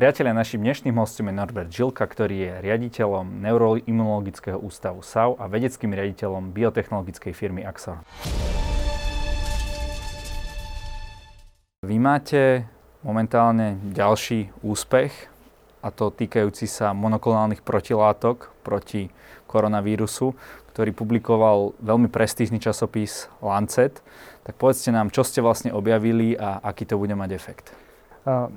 Priatelia, 0.00 0.32
našim 0.32 0.64
dnešným 0.64 0.96
hostom 0.96 1.28
je 1.28 1.36
Norbert 1.36 1.68
Žilka, 1.68 2.08
ktorý 2.08 2.48
je 2.48 2.52
riaditeľom 2.64 3.44
Neuroimunologického 3.44 4.56
ústavu 4.56 5.04
SAU 5.04 5.36
a 5.36 5.44
vedeckým 5.44 5.92
riaditeľom 5.92 6.56
biotechnologickej 6.56 7.36
firmy 7.36 7.68
Axor. 7.68 8.00
Vy 11.84 12.00
máte 12.00 12.64
momentálne 13.04 13.76
ďalší 13.92 14.48
úspech, 14.64 15.12
a 15.84 15.92
to 15.92 16.08
týkajúci 16.08 16.64
sa 16.64 16.96
monoklonálnych 16.96 17.60
protilátok 17.60 18.56
proti 18.64 19.12
koronavírusu, 19.52 20.32
ktorý 20.72 20.96
publikoval 20.96 21.76
veľmi 21.76 22.08
prestížny 22.08 22.56
časopis 22.56 23.28
Lancet. 23.44 24.00
Tak 24.48 24.56
povedzte 24.56 24.96
nám, 24.96 25.12
čo 25.12 25.28
ste 25.28 25.44
vlastne 25.44 25.76
objavili 25.76 26.40
a 26.40 26.56
aký 26.64 26.88
to 26.88 26.96
bude 26.96 27.12
mať 27.12 27.36
efekt. 27.36 27.76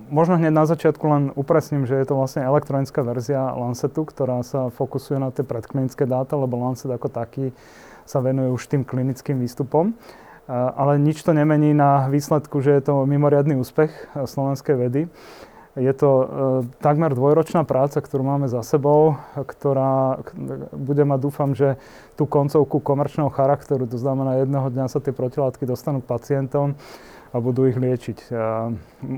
Možno 0.09 0.35
hneď 0.39 0.53
na 0.53 0.65
začiatku 0.67 1.05
len 1.07 1.23
upresním, 1.37 1.87
že 1.87 1.95
je 1.95 2.05
to 2.09 2.19
vlastne 2.19 2.43
elektronická 2.43 2.99
verzia 3.05 3.53
Lancetu, 3.53 4.03
ktorá 4.03 4.43
sa 4.43 4.73
fokusuje 4.73 5.21
na 5.21 5.29
tie 5.31 5.45
predklinické 5.45 6.03
dáta, 6.03 6.35
lebo 6.35 6.59
Lancet 6.59 6.91
ako 6.91 7.07
taký 7.07 7.55
sa 8.03 8.19
venuje 8.19 8.51
už 8.51 8.67
tým 8.67 8.83
klinickým 8.83 9.39
výstupom. 9.39 9.95
Ale 10.51 10.99
nič 10.99 11.23
to 11.23 11.31
nemení 11.31 11.71
na 11.71 12.11
výsledku, 12.11 12.59
že 12.59 12.75
je 12.75 12.81
to 12.83 13.07
mimoriadný 13.07 13.55
úspech 13.55 13.91
slovenskej 14.27 14.75
vedy. 14.75 15.01
Je 15.73 15.89
to 15.97 16.09
e, 16.21 16.25
takmer 16.85 17.17
dvojročná 17.17 17.65
práca, 17.65 17.97
ktorú 17.97 18.21
máme 18.21 18.45
za 18.45 18.61
sebou, 18.61 19.17
ktorá 19.33 20.21
bude 20.69 21.01
mať, 21.01 21.17
dúfam, 21.17 21.57
že 21.57 21.81
tú 22.13 22.29
koncovku 22.29 22.77
komerčného 22.77 23.33
charakteru, 23.33 23.89
to 23.89 23.97
znamená, 23.97 24.37
jedného 24.45 24.69
dňa 24.69 24.85
sa 24.85 25.01
tie 25.01 25.09
protilátky 25.09 25.65
dostanú 25.65 26.05
k 26.05 26.09
pacientom 26.13 26.77
a 27.33 27.41
budú 27.41 27.65
ich 27.65 27.75
liečiť. 27.75 28.29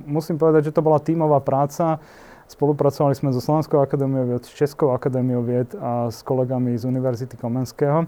Musím 0.08 0.40
povedať, 0.40 0.72
že 0.72 0.76
to 0.76 0.80
bola 0.80 1.04
tímová 1.04 1.44
práca. 1.44 2.00
Spolupracovali 2.48 3.18
sme 3.18 3.36
so 3.36 3.42
Slovenskou 3.44 3.82
akadémiou 3.84 4.24
vied, 4.32 4.46
s 4.48 4.54
Českou 4.56 4.96
akadémiou 4.96 5.44
vied 5.44 5.74
a 5.76 6.08
s 6.08 6.24
kolegami 6.24 6.80
z 6.80 6.88
Univerzity 6.88 7.36
Komenského. 7.36 8.08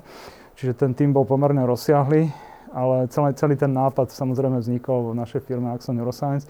Čiže 0.55 0.73
ten 0.77 0.93
tým 0.95 1.11
bol 1.11 1.25
pomerne 1.25 1.65
rozsiahly, 1.65 2.31
ale 2.69 3.09
celý, 3.09 3.33
celý 3.33 3.57
ten 3.57 3.73
nápad 3.73 4.13
samozrejme 4.13 4.61
vznikol 4.61 5.11
v 5.11 5.17
našej 5.17 5.41
firme 5.41 5.73
Axon 5.73 5.97
Neuroscience. 5.97 6.45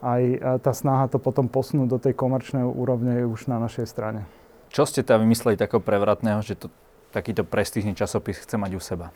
Aj 0.00 0.20
tá 0.64 0.72
snaha 0.72 1.12
to 1.12 1.20
potom 1.20 1.44
posunúť 1.44 1.88
do 1.88 1.98
tej 2.00 2.16
komerčnej 2.16 2.64
úrovne 2.64 3.20
je 3.20 3.24
už 3.28 3.52
na 3.52 3.60
našej 3.60 3.84
strane. 3.84 4.24
Čo 4.72 4.88
ste 4.88 5.04
tam 5.04 5.20
vymysleli 5.20 5.60
takého 5.60 5.84
prevratného, 5.84 6.40
že 6.40 6.56
to, 6.56 6.72
takýto 7.12 7.44
prestížny 7.44 7.92
časopis 7.92 8.40
chce 8.40 8.56
mať 8.56 8.72
u 8.76 8.80
seba? 8.80 9.12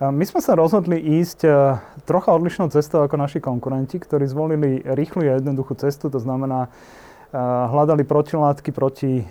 My 0.00 0.24
sme 0.24 0.40
sa 0.40 0.56
rozhodli 0.56 0.96
ísť 0.96 1.44
e, 1.44 1.76
trocha 2.08 2.32
odlišnou 2.32 2.72
cestou 2.72 3.04
ako 3.04 3.20
naši 3.20 3.36
konkurenti, 3.36 4.00
ktorí 4.00 4.24
zvolili 4.24 4.80
rýchlu 4.80 5.28
a 5.28 5.36
jednoduchú 5.36 5.76
cestu, 5.76 6.08
to 6.08 6.16
znamená, 6.16 6.72
e, 6.72 7.36
hľadali 7.36 8.08
protilátky 8.08 8.72
proti 8.72 9.20
e, 9.20 9.24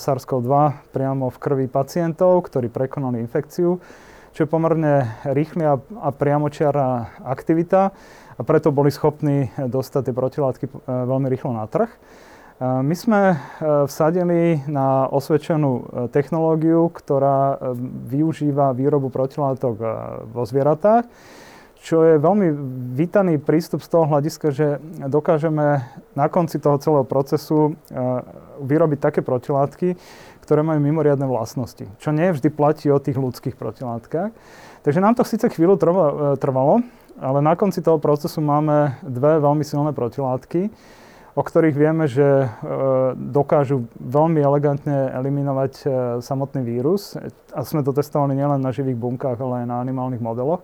SARS-CoV-2 0.00 0.52
priamo 0.96 1.28
v 1.28 1.36
krvi 1.36 1.66
pacientov, 1.68 2.48
ktorí 2.48 2.72
prekonali 2.72 3.20
infekciu, 3.20 3.84
čo 4.32 4.40
je 4.40 4.48
pomerne 4.48 5.12
rýchla 5.28 5.84
a 6.00 6.08
priamočiara 6.08 7.20
aktivita 7.20 7.92
a 8.40 8.40
preto 8.48 8.72
boli 8.72 8.88
schopní 8.88 9.52
dostať 9.60 10.08
tie 10.08 10.14
protilátky 10.16 10.64
veľmi 10.88 11.28
rýchlo 11.28 11.52
na 11.52 11.68
trh. 11.68 11.92
My 12.64 12.96
sme 12.96 13.20
e, 13.32 13.36
vsadili 13.84 14.64
na 14.64 15.04
osvedčenú 15.12 15.72
e, 15.74 15.82
technológiu, 16.08 16.88
ktorá 16.88 17.56
e, 17.60 17.76
využíva 18.08 18.72
výrobu 18.72 19.12
protilátok 19.12 19.74
vo 20.32 20.42
zvieratách, 20.48 21.04
čo 21.84 22.00
je 22.00 22.16
veľmi 22.16 22.48
vítaný 22.96 23.36
prístup 23.36 23.84
z 23.84 23.92
toho 23.92 24.08
hľadiska, 24.08 24.48
že 24.56 24.80
dokážeme 25.04 25.84
na 26.16 26.26
konci 26.32 26.56
toho 26.56 26.80
celého 26.80 27.04
procesu 27.04 27.76
vyrobiť 28.56 28.98
také 29.04 29.20
protilátky, 29.20 29.92
ktoré 30.40 30.64
majú 30.64 30.80
mimoriadne 30.80 31.28
vlastnosti, 31.28 31.84
čo 32.00 32.08
nie 32.08 32.32
vždy 32.32 32.48
platí 32.48 32.88
o 32.88 32.96
tých 32.96 33.20
ľudských 33.20 33.60
protilátkach. 33.60 34.32
Takže 34.80 35.04
nám 35.04 35.12
to 35.12 35.28
síce 35.28 35.44
chvíľu 35.52 35.76
trvalo, 36.40 36.80
ale 37.20 37.38
na 37.44 37.52
konci 37.52 37.84
toho 37.84 38.00
procesu 38.00 38.40
máme 38.40 38.96
dve 39.04 39.36
veľmi 39.44 39.60
silné 39.60 39.92
protilátky, 39.92 40.72
o 41.34 41.42
ktorých 41.42 41.74
vieme, 41.74 42.06
že 42.06 42.46
e, 42.46 42.46
dokážu 43.18 43.90
veľmi 43.98 44.38
elegantne 44.38 45.10
eliminovať 45.10 45.72
e, 45.82 45.84
samotný 46.22 46.62
vírus. 46.62 47.18
A 47.50 47.66
sme 47.66 47.82
to 47.82 47.90
testovali 47.90 48.38
nielen 48.38 48.62
na 48.62 48.70
živých 48.70 48.98
bunkách, 48.98 49.38
ale 49.42 49.62
aj 49.62 49.66
na 49.66 49.76
animálnych 49.82 50.22
modeloch. 50.22 50.62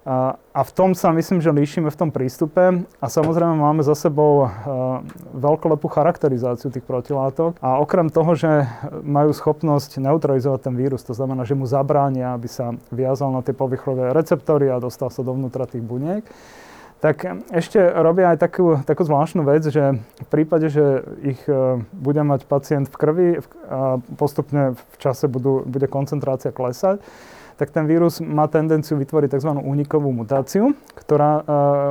A, 0.00 0.64
v 0.64 0.72
tom 0.72 0.96
sa 0.96 1.12
myslím, 1.12 1.44
že 1.44 1.52
líšime 1.52 1.92
v 1.92 2.00
tom 2.00 2.08
prístupe 2.08 2.88
a 2.88 3.06
samozrejme 3.06 3.52
máme 3.52 3.84
za 3.84 3.92
sebou 3.92 4.48
uh, 4.48 5.04
veľkolepú 5.36 5.92
charakterizáciu 5.92 6.72
tých 6.72 6.88
protilátok 6.88 7.60
a 7.60 7.76
okrem 7.84 8.08
toho, 8.08 8.32
že 8.32 8.64
majú 9.04 9.36
schopnosť 9.36 10.00
neutralizovať 10.00 10.72
ten 10.72 10.74
vírus, 10.80 11.04
to 11.04 11.12
znamená, 11.12 11.44
že 11.44 11.52
mu 11.52 11.68
zabránia, 11.68 12.32
aby 12.32 12.48
sa 12.48 12.72
viazal 12.88 13.28
na 13.28 13.44
tie 13.44 13.52
povychlové 13.52 14.16
receptory 14.16 14.72
a 14.72 14.80
dostal 14.80 15.12
sa 15.12 15.20
dovnútra 15.20 15.68
tých 15.68 15.84
buniek, 15.84 16.24
tak 17.00 17.24
ešte 17.48 17.80
robia 17.80 18.36
aj 18.36 18.38
takú, 18.44 18.76
takú 18.84 19.08
zvláštnu 19.08 19.40
vec, 19.48 19.64
že 19.64 19.96
v 19.96 20.28
prípade, 20.28 20.68
že 20.68 21.00
ich 21.24 21.40
e, 21.48 21.80
bude 21.96 22.20
mať 22.20 22.44
pacient 22.44 22.92
v 22.92 22.96
krvi 23.00 23.28
a 23.72 23.96
postupne 24.20 24.76
v 24.76 24.94
čase 25.00 25.24
budú, 25.24 25.64
bude 25.64 25.88
koncentrácia 25.88 26.52
klesať, 26.52 27.00
tak 27.56 27.72
ten 27.72 27.88
vírus 27.88 28.20
má 28.20 28.48
tendenciu 28.52 29.00
vytvoriť 29.00 29.32
tzv. 29.32 29.52
únikovú 29.52 30.12
mutáciu, 30.12 30.76
ktorá 30.92 31.40
e, 31.40 31.42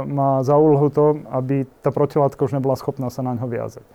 má 0.05 0.45
za 0.45 0.53
úlohu 0.61 0.93
to, 0.93 1.25
aby 1.33 1.65
tá 1.81 1.89
protilátka 1.89 2.45
už 2.45 2.53
nebola 2.53 2.77
schopná 2.77 3.09
sa 3.09 3.25
na 3.25 3.33
ňo 3.33 3.49
viazať. 3.49 3.85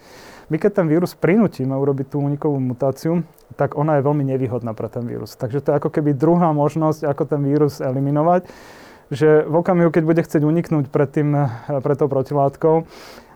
My 0.50 0.58
keď 0.58 0.82
ten 0.82 0.86
vírus 0.90 1.14
prinútime 1.14 1.78
urobiť 1.78 2.10
tú 2.10 2.20
únikovú 2.20 2.58
mutáciu, 2.58 3.22
tak 3.54 3.78
ona 3.78 3.96
je 3.96 4.06
veľmi 4.06 4.26
nevýhodná 4.34 4.74
pre 4.74 4.90
ten 4.90 5.06
vírus. 5.06 5.38
Takže 5.38 5.62
to 5.62 5.70
je 5.72 5.78
ako 5.78 5.94
keby 5.94 6.10
druhá 6.10 6.50
možnosť, 6.50 7.06
ako 7.06 7.22
ten 7.22 7.40
vírus 7.46 7.78
eliminovať 7.78 8.50
že 9.10 9.44
v 9.44 9.54
okamihu, 9.60 9.90
keď 9.92 10.04
bude 10.04 10.20
chcieť 10.24 10.42
uniknúť 10.44 10.88
pred, 10.88 11.08
tým, 11.10 11.28
eh, 11.36 11.48
pred 11.80 11.96
tou 11.96 12.08
protilátkou, 12.08 12.88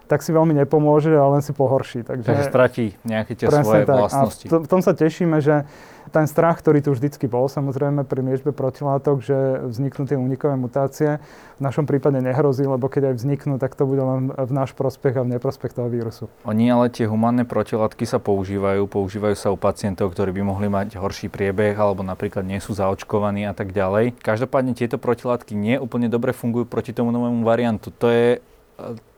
tak 0.08 0.24
si 0.24 0.32
veľmi 0.32 0.56
nepomôže 0.64 1.12
a 1.12 1.28
len 1.28 1.44
si 1.44 1.52
pohorší. 1.52 2.00
Takže, 2.00 2.24
Takže 2.24 2.44
stratí 2.48 2.86
nejaké 3.04 3.36
tie 3.36 3.46
svoje 3.52 3.84
tak. 3.84 3.94
vlastnosti. 3.94 4.46
A 4.48 4.64
v, 4.64 4.68
tom 4.68 4.80
sa 4.80 4.96
tešíme, 4.96 5.44
že 5.44 5.68
ten 6.08 6.24
strach, 6.24 6.58
ktorý 6.64 6.80
tu 6.80 6.96
vždycky 6.96 7.28
bol, 7.28 7.46
samozrejme 7.52 8.08
pri 8.08 8.24
liečbe 8.24 8.56
protilátok, 8.56 9.20
že 9.20 9.36
vzniknú 9.68 10.08
tie 10.08 10.16
unikové 10.16 10.56
mutácie, 10.56 11.20
v 11.58 11.62
našom 11.62 11.84
prípade 11.84 12.16
nehrozí, 12.24 12.64
lebo 12.64 12.88
keď 12.88 13.12
aj 13.12 13.14
vzniknú, 13.20 13.54
tak 13.60 13.76
to 13.76 13.84
bude 13.84 14.00
len 14.00 14.32
v 14.32 14.52
náš 14.54 14.72
prospech 14.72 15.20
a 15.20 15.22
v 15.26 15.36
neprospech 15.36 15.76
toho 15.76 15.92
vírusu. 15.92 16.32
Oni 16.48 16.72
ale 16.72 16.88
tie 16.88 17.04
humánne 17.04 17.44
protilátky 17.44 18.08
sa 18.08 18.16
používajú, 18.16 18.88
používajú 18.88 19.36
sa 19.36 19.52
u 19.52 19.58
pacientov, 19.60 20.16
ktorí 20.16 20.32
by 20.32 20.42
mohli 20.48 20.72
mať 20.72 20.96
horší 20.96 21.28
priebeh 21.28 21.76
alebo 21.76 22.00
napríklad 22.00 22.46
nie 22.46 22.58
sú 22.62 22.72
zaočkovaní 22.72 23.44
a 23.44 23.52
tak 23.52 23.76
ďalej. 23.76 24.16
Každopádne 24.24 24.72
tieto 24.72 24.96
protilátky 24.96 25.52
nie 25.52 25.76
úplne 25.76 26.08
dobre 26.08 26.32
fungujú 26.32 26.64
proti 26.64 26.96
tomu 26.96 27.12
novému 27.12 27.44
variantu. 27.44 27.92
To 28.00 28.08
je 28.08 28.40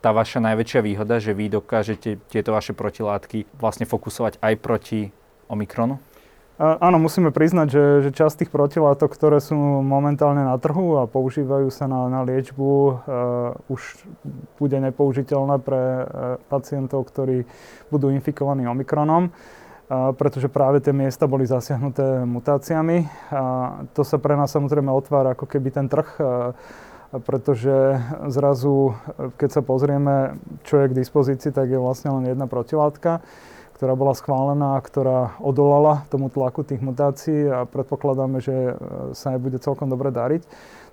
tá 0.00 0.10
vaša 0.16 0.40
najväčšia 0.40 0.80
výhoda, 0.80 1.20
že 1.20 1.36
vy 1.36 1.52
dokážete 1.52 2.16
tieto 2.32 2.56
vaše 2.56 2.72
protilátky 2.72 3.44
vlastne 3.60 3.84
fokusovať 3.84 4.40
aj 4.40 4.54
proti 4.56 5.00
Omikronu? 5.52 6.00
Áno, 6.60 7.00
musíme 7.00 7.32
priznať, 7.32 7.72
že, 7.72 7.84
že 8.04 8.10
časť 8.12 8.44
tých 8.44 8.52
protilátok, 8.52 9.08
ktoré 9.16 9.40
sú 9.40 9.56
momentálne 9.80 10.44
na 10.44 10.60
trhu 10.60 11.00
a 11.00 11.08
používajú 11.08 11.72
sa 11.72 11.88
na, 11.88 12.04
na 12.12 12.20
liečbu, 12.20 12.68
uh, 12.68 12.92
už 13.72 14.04
bude 14.60 14.76
nepoužiteľné 14.76 15.56
pre 15.64 15.80
uh, 15.80 16.04
pacientov, 16.52 17.08
ktorí 17.08 17.48
budú 17.88 18.12
infikovaní 18.12 18.68
Omikronom, 18.68 19.32
uh, 19.32 20.12
pretože 20.12 20.52
práve 20.52 20.84
tie 20.84 20.92
miesta 20.92 21.24
boli 21.24 21.48
zasiahnuté 21.48 22.28
mutáciami. 22.28 23.08
A 23.32 23.42
to 23.96 24.04
sa 24.04 24.20
pre 24.20 24.36
nás 24.36 24.52
samozrejme 24.52 24.92
otvára 24.92 25.32
ako 25.32 25.48
keby 25.48 25.72
ten 25.72 25.88
trh 25.88 26.08
uh, 26.20 26.52
pretože 27.10 27.98
zrazu, 28.30 28.94
keď 29.34 29.50
sa 29.50 29.62
pozrieme, 29.66 30.38
čo 30.62 30.78
je 30.78 30.90
k 30.94 30.98
dispozícii, 31.02 31.50
tak 31.50 31.66
je 31.66 31.82
vlastne 31.82 32.14
len 32.14 32.30
jedna 32.30 32.46
protilátka, 32.46 33.18
ktorá 33.74 33.98
bola 33.98 34.14
schválená, 34.14 34.78
ktorá 34.78 35.34
odolala 35.42 36.06
tomu 36.12 36.30
tlaku 36.30 36.62
tých 36.62 36.78
mutácií 36.78 37.50
a 37.50 37.66
predpokladáme, 37.66 38.38
že 38.38 38.52
e, 38.52 38.72
sa 39.16 39.34
aj 39.34 39.38
bude 39.40 39.58
celkom 39.58 39.88
dobre 39.88 40.12
dariť. 40.14 40.44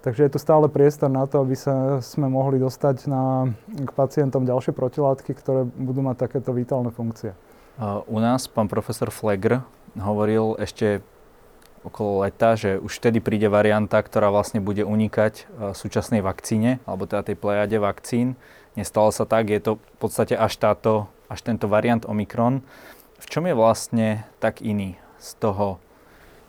Takže 0.02 0.24
je 0.24 0.32
tu 0.32 0.40
stále 0.40 0.72
priestor 0.72 1.12
na 1.12 1.28
to, 1.28 1.44
aby 1.44 1.54
sa, 1.54 2.00
sme 2.00 2.32
mohli 2.32 2.58
dostať 2.64 3.12
na, 3.12 3.52
k 3.68 3.92
pacientom 3.92 4.48
ďalšie 4.48 4.72
protilátky, 4.72 5.36
ktoré 5.36 5.68
budú 5.68 6.00
mať 6.00 6.32
takéto 6.32 6.56
vitálne 6.56 6.90
funkcie. 6.90 7.36
U 8.08 8.18
nás 8.18 8.48
pán 8.48 8.72
profesor 8.72 9.12
Flegr 9.12 9.62
hovoril 10.00 10.56
ešte 10.58 11.04
okolo 11.88 12.28
leta, 12.28 12.60
že 12.60 12.78
už 12.78 13.00
vtedy 13.00 13.24
príde 13.24 13.48
varianta, 13.48 14.04
ktorá 14.04 14.28
vlastne 14.30 14.60
bude 14.60 14.84
unikať 14.84 15.34
e, 15.34 15.44
súčasnej 15.72 16.20
vakcíne, 16.20 16.84
alebo 16.84 17.08
teda 17.08 17.32
tej 17.32 17.38
plejade 17.40 17.80
vakcín. 17.80 18.36
Nestalo 18.76 19.10
sa 19.10 19.24
tak, 19.26 19.50
je 19.50 19.64
to 19.64 19.72
v 19.80 19.98
podstate 19.98 20.36
až, 20.36 20.54
táto, 20.60 21.08
až 21.32 21.40
tento 21.42 21.66
variant 21.66 22.04
Omikron. 22.06 22.62
V 23.18 23.26
čom 23.26 23.50
je 23.50 23.56
vlastne 23.58 24.28
tak 24.38 24.62
iný 24.62 25.00
z 25.18 25.30
toho 25.42 25.82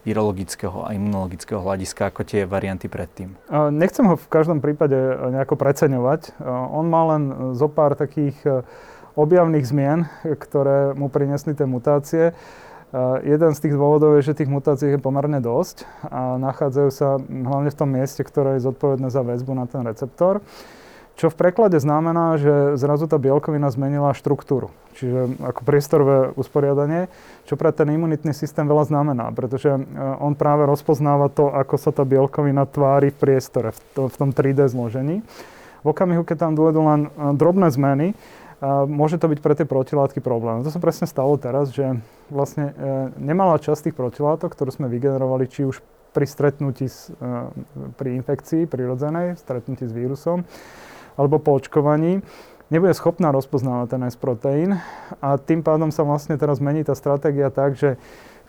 virologického 0.04 0.88
a 0.88 0.92
imunologického 0.96 1.60
hľadiska 1.60 2.08
ako 2.08 2.24
tie 2.24 2.44
varianty 2.44 2.88
predtým? 2.88 3.36
Nechcem 3.72 4.08
ho 4.08 4.16
v 4.16 4.28
každom 4.28 4.60
prípade 4.64 4.96
nejako 5.32 5.56
preceňovať. 5.60 6.38
On 6.46 6.86
má 6.88 7.16
len 7.16 7.52
zo 7.52 7.68
pár 7.68 7.92
takých 7.92 8.36
objavných 9.18 9.66
zmien, 9.66 10.06
ktoré 10.22 10.94
mu 10.94 11.10
priniesli 11.10 11.52
tie 11.52 11.66
mutácie. 11.66 12.32
Jeden 13.20 13.52
z 13.52 13.60
tých 13.60 13.76
dôvodov 13.76 14.16
je, 14.16 14.32
že 14.32 14.38
tých 14.38 14.48
mutácií 14.48 14.96
je 14.96 15.00
pomerne 15.00 15.44
dosť 15.44 15.84
a 16.08 16.40
nachádzajú 16.40 16.88
sa 16.88 17.20
hlavne 17.20 17.68
v 17.68 17.78
tom 17.78 17.90
mieste, 17.92 18.24
ktoré 18.24 18.56
je 18.56 18.64
zodpovedné 18.64 19.12
za 19.12 19.20
väzbu 19.20 19.52
na 19.52 19.68
ten 19.68 19.84
receptor. 19.84 20.40
Čo 21.18 21.34
v 21.34 21.36
preklade 21.36 21.76
znamená, 21.82 22.38
že 22.38 22.78
zrazu 22.78 23.10
tá 23.10 23.18
bielkovina 23.18 23.68
zmenila 23.74 24.14
štruktúru. 24.14 24.70
Čiže 24.96 25.42
ako 25.42 25.60
priestorové 25.66 26.18
usporiadanie, 26.38 27.10
čo 27.44 27.58
pre 27.58 27.74
ten 27.74 27.90
imunitný 27.90 28.30
systém 28.30 28.64
veľa 28.64 28.86
znamená, 28.86 29.26
pretože 29.34 29.66
e, 29.66 29.80
on 30.22 30.38
práve 30.38 30.62
rozpoznáva 30.66 31.26
to, 31.26 31.50
ako 31.50 31.74
sa 31.74 31.90
tá 31.90 32.06
bielkovina 32.06 32.70
tvári 32.70 33.10
v 33.10 33.18
priestore, 33.18 33.74
v, 33.74 33.78
to, 33.98 34.02
v 34.06 34.14
tom 34.14 34.30
3D 34.30 34.70
zložení. 34.70 35.26
V 35.82 35.86
okamihu, 35.90 36.22
keď 36.22 36.48
tam 36.48 36.52
dôjdu 36.54 36.80
len 36.86 37.00
e, 37.06 37.34
drobné 37.34 37.66
zmeny, 37.74 38.14
môže 38.66 39.22
to 39.22 39.30
byť 39.30 39.38
pre 39.38 39.54
tie 39.54 39.66
protilátky 39.66 40.18
problém. 40.18 40.66
To 40.66 40.70
sa 40.70 40.82
presne 40.82 41.06
stalo 41.06 41.38
teraz, 41.38 41.70
že 41.70 42.02
vlastne 42.26 42.74
e, 42.74 42.82
nemalá 43.22 43.62
časť 43.62 43.90
tých 43.90 43.96
protilátok, 43.96 44.50
ktorú 44.50 44.74
sme 44.74 44.86
vygenerovali, 44.90 45.46
či 45.46 45.62
už 45.62 45.78
pri 46.10 46.26
stretnutí 46.26 46.90
s, 46.90 47.14
e, 47.14 47.46
pri 47.94 48.18
infekcii 48.18 48.66
prirodzenej, 48.66 49.38
stretnutí 49.38 49.86
s 49.86 49.94
vírusom, 49.94 50.42
alebo 51.14 51.38
po 51.38 51.54
očkovaní, 51.54 52.18
nebude 52.68 52.92
schopná 52.98 53.30
rozpoznávať 53.30 53.94
ten 53.94 54.02
S-proteín 54.10 54.70
a 55.22 55.38
tým 55.38 55.62
pádom 55.62 55.94
sa 55.94 56.02
vlastne 56.02 56.34
teraz 56.34 56.58
mení 56.58 56.82
tá 56.82 56.98
stratégia 56.98 57.54
tak, 57.54 57.78
že 57.78 57.94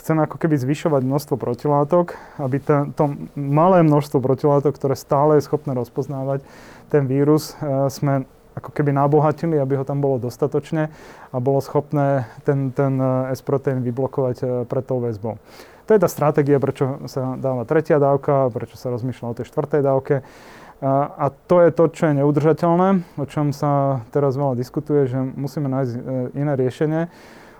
chceme 0.01 0.25
ako 0.25 0.41
keby 0.41 0.55
zvyšovať 0.57 1.01
množstvo 1.05 1.35
protilátok, 1.37 2.17
aby 2.41 2.57
ten, 2.57 2.95
to 2.97 3.13
malé 3.37 3.85
množstvo 3.85 4.23
protilátok, 4.23 4.73
ktoré 4.73 4.95
stále 4.97 5.37
je 5.37 5.45
schopné 5.45 5.77
rozpoznávať 5.77 6.41
ten 6.89 7.05
vírus, 7.05 7.53
e, 7.61 7.93
sme 7.93 8.25
ako 8.59 8.75
keby 8.75 8.91
nabohatili, 8.91 9.55
aby 9.55 9.79
ho 9.79 9.87
tam 9.87 10.03
bolo 10.03 10.19
dostatočne 10.19 10.91
a 11.31 11.37
bolo 11.39 11.63
schopné 11.63 12.27
ten, 12.43 12.75
ten 12.75 12.99
eh, 12.99 13.33
S-proteín 13.33 13.79
vyblokovať 13.81 14.37
eh, 14.43 14.47
pred 14.67 14.83
tou 14.83 14.99
väzbou. 14.99 15.39
To 15.87 15.97
je 15.97 16.03
tá 16.03 16.11
stratégia, 16.11 16.61
prečo 16.61 17.01
sa 17.09 17.33
dáva 17.39 17.65
tretia 17.65 17.97
dávka, 17.97 18.53
prečo 18.53 18.77
sa 18.77 18.93
rozmýšľa 18.93 19.25
o 19.25 19.37
tej 19.41 19.49
štvrtej 19.49 19.81
dávke. 19.81 20.21
A 20.85 21.33
to 21.49 21.65
je 21.65 21.75
to, 21.75 21.91
čo 21.91 22.03
je 22.07 22.23
neudržateľné, 22.23 23.19
o 23.19 23.25
čom 23.27 23.51
sa 23.51 24.05
teraz 24.13 24.37
veľa 24.37 24.55
diskutuje, 24.55 25.09
že 25.09 25.17
musíme 25.17 25.65
nájsť 25.65 25.93
eh, 25.97 26.01
iné 26.37 26.53
riešenie. 26.53 27.01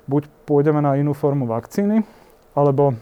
Buď 0.06 0.30
pôjdeme 0.46 0.78
na 0.78 0.94
inú 1.02 1.18
formu 1.18 1.50
vakcíny, 1.50 2.06
alebo 2.58 2.98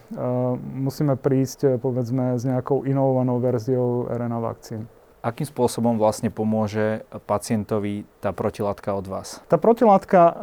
musíme 0.76 1.16
prísť, 1.16 1.80
povedzme, 1.80 2.36
s 2.36 2.44
nejakou 2.44 2.84
inovovanou 2.84 3.40
verziou 3.40 4.12
RNA 4.12 4.40
vakcín 4.44 4.92
akým 5.28 5.44
spôsobom 5.44 6.00
vlastne 6.00 6.32
pomôže 6.32 7.04
pacientovi 7.28 8.08
tá 8.24 8.32
protilátka 8.32 8.96
od 8.96 9.06
vás? 9.12 9.44
Tá 9.52 9.60
protilátka 9.60 10.20
e, 10.24 10.34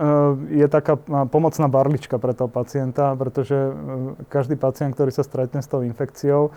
je 0.60 0.66
taká 0.68 1.00
pomocná 1.32 1.72
barlička 1.72 2.20
pre 2.20 2.36
toho 2.36 2.52
pacienta, 2.52 3.16
pretože 3.16 3.56
e, 3.56 3.72
každý 4.28 4.60
pacient, 4.60 4.92
ktorý 4.92 5.08
sa 5.08 5.24
stretne 5.24 5.64
s 5.64 5.70
tou 5.72 5.80
infekciou, 5.80 6.52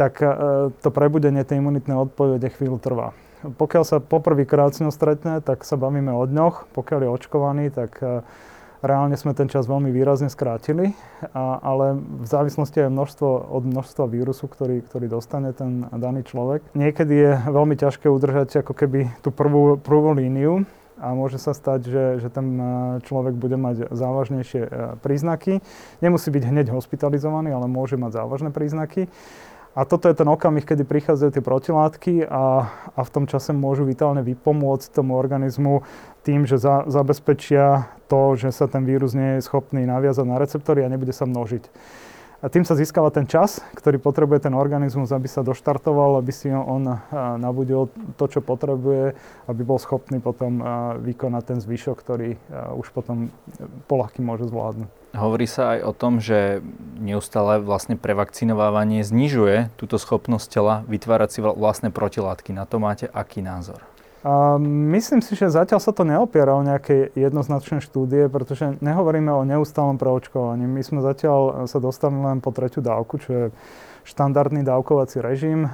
tak 0.00 0.24
e, 0.24 0.32
to 0.80 0.88
prebudenie 0.88 1.44
tej 1.44 1.60
imunitnej 1.60 2.08
odpovede 2.08 2.48
chvíľu 2.56 2.80
trvá. 2.80 3.12
Pokiaľ 3.44 3.84
sa 3.84 4.00
poprvýkrát 4.00 4.72
s 4.72 4.80
ňou 4.80 4.94
stretne, 4.94 5.44
tak 5.44 5.68
sa 5.68 5.76
bavíme 5.76 6.14
o 6.14 6.24
dňoch. 6.24 6.72
Pokiaľ 6.72 6.98
je 7.04 7.10
očkovaný, 7.10 7.64
tak 7.74 7.98
Reálne 8.82 9.14
sme 9.14 9.30
ten 9.30 9.46
čas 9.46 9.70
veľmi 9.70 9.94
výrazne 9.94 10.26
skrátili, 10.26 10.90
a, 11.30 11.62
ale 11.62 12.02
v 12.02 12.26
závislosti 12.26 12.82
aj 12.82 12.90
množstvo, 12.90 13.30
od 13.54 13.62
množstva 13.62 14.10
vírusu, 14.10 14.50
ktorý, 14.50 14.82
ktorý 14.82 15.06
dostane 15.06 15.54
ten 15.54 15.86
daný 15.94 16.26
človek. 16.26 16.66
Niekedy 16.74 17.14
je 17.14 17.32
veľmi 17.46 17.78
ťažké 17.78 18.10
udržať 18.10 18.66
ako 18.66 18.74
keby 18.74 19.06
tú 19.22 19.30
prvú, 19.30 19.78
prvú 19.78 20.18
líniu, 20.18 20.66
a 21.02 21.18
môže 21.18 21.42
sa 21.42 21.50
stať, 21.50 21.90
že, 21.90 22.04
že 22.22 22.28
ten 22.30 22.46
e, 22.54 22.64
človek 23.02 23.34
bude 23.34 23.58
mať 23.58 23.90
závažnejšie 23.90 24.62
e, 24.62 24.70
príznaky. 25.02 25.58
Nemusí 25.98 26.30
byť 26.30 26.42
hneď 26.46 26.66
hospitalizovaný, 26.70 27.50
ale 27.50 27.66
môže 27.66 27.98
mať 27.98 28.22
závažné 28.22 28.54
príznaky. 28.54 29.10
A 29.72 29.88
toto 29.88 30.04
je 30.04 30.20
ten 30.20 30.28
okamih, 30.28 30.68
kedy 30.68 30.84
prichádzajú 30.84 31.30
tie 31.32 31.40
protilátky 31.40 32.14
a, 32.28 32.68
a 32.92 33.00
v 33.00 33.12
tom 33.12 33.24
čase 33.24 33.56
môžu 33.56 33.88
vitálne 33.88 34.20
vypomôcť 34.20 34.92
tomu 34.92 35.16
organizmu 35.16 35.80
tým, 36.28 36.44
že 36.44 36.60
za, 36.60 36.84
zabezpečia 36.84 37.88
to, 38.04 38.36
že 38.36 38.52
sa 38.52 38.68
ten 38.68 38.84
vírus 38.84 39.16
nie 39.16 39.40
je 39.40 39.48
schopný 39.48 39.88
naviazať 39.88 40.28
na 40.28 40.36
receptory 40.36 40.84
a 40.84 40.92
nebude 40.92 41.16
sa 41.16 41.24
množiť. 41.24 41.72
A 42.42 42.50
tým 42.50 42.66
sa 42.66 42.74
získava 42.74 43.06
ten 43.14 43.22
čas, 43.22 43.62
ktorý 43.78 44.02
potrebuje 44.02 44.50
ten 44.50 44.54
organizmus, 44.58 45.14
aby 45.14 45.30
sa 45.30 45.46
doštartoval, 45.46 46.18
aby 46.18 46.34
si 46.34 46.50
on 46.50 46.98
nabudil 47.38 47.86
to, 48.18 48.26
čo 48.26 48.42
potrebuje, 48.42 49.14
aby 49.46 49.62
bol 49.62 49.78
schopný 49.78 50.18
potom 50.18 50.58
vykonať 51.06 51.42
ten 51.46 51.58
zvyšok, 51.62 51.96
ktorý 52.02 52.34
už 52.74 52.90
potom 52.90 53.30
polahky 53.86 54.26
môže 54.26 54.50
zvládnuť. 54.50 54.90
Hovorí 55.14 55.46
sa 55.46 55.78
aj 55.78 55.86
o 55.86 55.92
tom, 55.94 56.18
že 56.18 56.66
neustále 56.98 57.62
vlastne 57.62 57.94
prevakcinovávanie 57.94 59.06
znižuje 59.06 59.70
túto 59.78 60.00
schopnosť 60.02 60.46
tela 60.50 60.74
vytvárať 60.90 61.28
si 61.30 61.38
vlastné 61.44 61.94
protilátky. 61.94 62.50
Na 62.50 62.66
to 62.66 62.82
máte 62.82 63.06
aký 63.06 63.38
názor? 63.38 63.86
Myslím 64.62 65.18
si, 65.18 65.34
že 65.34 65.50
zatiaľ 65.50 65.82
sa 65.82 65.90
to 65.90 66.06
neopiera 66.06 66.54
o 66.54 66.62
nejaké 66.62 67.10
jednoznačné 67.18 67.82
štúdie, 67.82 68.30
pretože 68.30 68.78
nehovoríme 68.78 69.34
o 69.34 69.42
neustálom 69.42 69.98
preočkovaní. 69.98 70.62
My 70.62 70.78
sme 70.86 71.02
zatiaľ 71.02 71.66
sa 71.66 71.82
dostali 71.82 72.14
len 72.14 72.38
po 72.38 72.54
tretiu 72.54 72.86
dávku, 72.86 73.18
čo 73.18 73.30
je 73.34 73.44
štandardný 74.06 74.62
dávkovací 74.62 75.18
režim. 75.18 75.66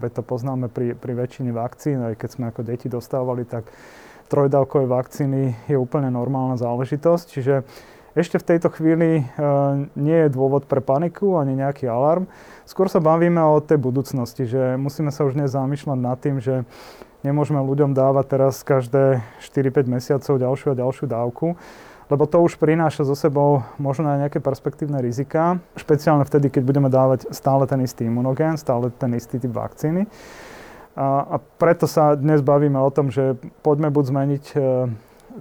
Veď 0.00 0.20
to 0.20 0.22
poznáme 0.24 0.72
pri, 0.72 0.96
pri 0.96 1.12
väčšine 1.12 1.52
vakcín, 1.52 2.00
aj 2.00 2.16
keď 2.16 2.28
sme 2.32 2.44
ako 2.48 2.60
deti 2.64 2.88
dostávali, 2.88 3.44
tak 3.44 3.68
trojdávkové 4.32 4.88
vakcíny 4.88 5.68
je 5.68 5.76
úplne 5.76 6.08
normálna 6.08 6.56
záležitosť. 6.56 7.26
Čiže 7.28 7.54
ešte 8.12 8.36
v 8.40 8.48
tejto 8.56 8.68
chvíli 8.72 9.20
e, 9.20 9.24
nie 9.96 10.18
je 10.24 10.28
dôvod 10.28 10.68
pre 10.68 10.84
paniku 10.84 11.40
ani 11.40 11.56
nejaký 11.56 11.88
alarm. 11.88 12.28
Skôr 12.68 12.88
sa 12.92 13.00
bavíme 13.00 13.40
o 13.40 13.60
tej 13.60 13.80
budúcnosti, 13.80 14.44
že 14.44 14.76
musíme 14.76 15.08
sa 15.08 15.24
už 15.24 15.32
dnes 15.36 15.52
zamýšľať 15.52 15.98
nad 16.00 16.16
tým, 16.20 16.36
že 16.36 16.68
Nemôžeme 17.22 17.62
ľuďom 17.62 17.94
dávať 17.94 18.34
teraz 18.34 18.66
každé 18.66 19.22
4-5 19.46 19.86
mesiacov 19.86 20.42
ďalšiu 20.42 20.74
a 20.74 20.78
ďalšiu 20.82 21.06
dávku, 21.06 21.54
lebo 22.10 22.26
to 22.26 22.42
už 22.42 22.58
prináša 22.58 23.06
so 23.06 23.14
sebou 23.14 23.62
možno 23.78 24.10
aj 24.10 24.26
nejaké 24.26 24.42
perspektívne 24.42 24.98
rizika, 24.98 25.62
špeciálne 25.78 26.26
vtedy, 26.26 26.50
keď 26.50 26.62
budeme 26.66 26.90
dávať 26.90 27.30
stále 27.30 27.70
ten 27.70 27.78
istý 27.86 28.10
imunogén, 28.10 28.58
stále 28.58 28.90
ten 28.90 29.14
istý 29.14 29.38
typ 29.38 29.54
vakcíny. 29.54 30.10
A, 30.98 31.24
a 31.24 31.36
preto 31.38 31.86
sa 31.86 32.18
dnes 32.18 32.42
bavíme 32.42 32.82
o 32.82 32.90
tom, 32.90 33.14
že 33.14 33.38
poďme 33.62 33.94
buď 33.94 34.04
zmeniť 34.10 34.44
e, 34.52 34.56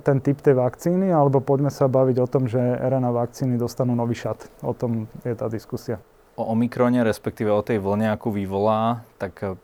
ten 0.06 0.22
typ 0.22 0.38
tej 0.38 0.62
vakcíny, 0.62 1.10
alebo 1.10 1.42
poďme 1.42 1.74
sa 1.74 1.90
baviť 1.90 2.18
o 2.22 2.28
tom, 2.30 2.46
že 2.46 2.62
RNA 2.62 3.10
vakcíny 3.10 3.58
dostanú 3.58 3.98
nový 3.98 4.14
šat. 4.14 4.54
O 4.62 4.78
tom 4.78 5.10
je 5.26 5.34
tá 5.34 5.50
diskusia. 5.50 5.98
O 6.38 6.46
Omikrone, 6.46 7.02
respektíve 7.02 7.50
o 7.50 7.66
tej 7.66 7.82
vlne, 7.82 8.14
akú 8.14 8.30
vyvolá, 8.30 9.02
tak 9.18 9.58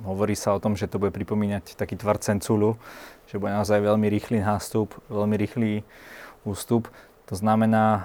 Hovorí 0.00 0.32
sa 0.32 0.56
o 0.56 0.62
tom, 0.62 0.76
že 0.76 0.88
to 0.88 0.96
bude 0.96 1.12
pripomínať 1.12 1.76
taký 1.76 1.96
tvar 1.96 2.16
cenculu, 2.16 2.80
že 3.28 3.36
bude 3.36 3.52
naozaj 3.52 3.84
veľmi 3.84 4.08
rýchly 4.08 4.40
nástup, 4.40 4.96
veľmi 5.12 5.36
rýchly 5.36 5.70
ústup. 6.48 6.88
To 7.28 7.34
znamená, 7.36 7.84
e, 7.86 8.00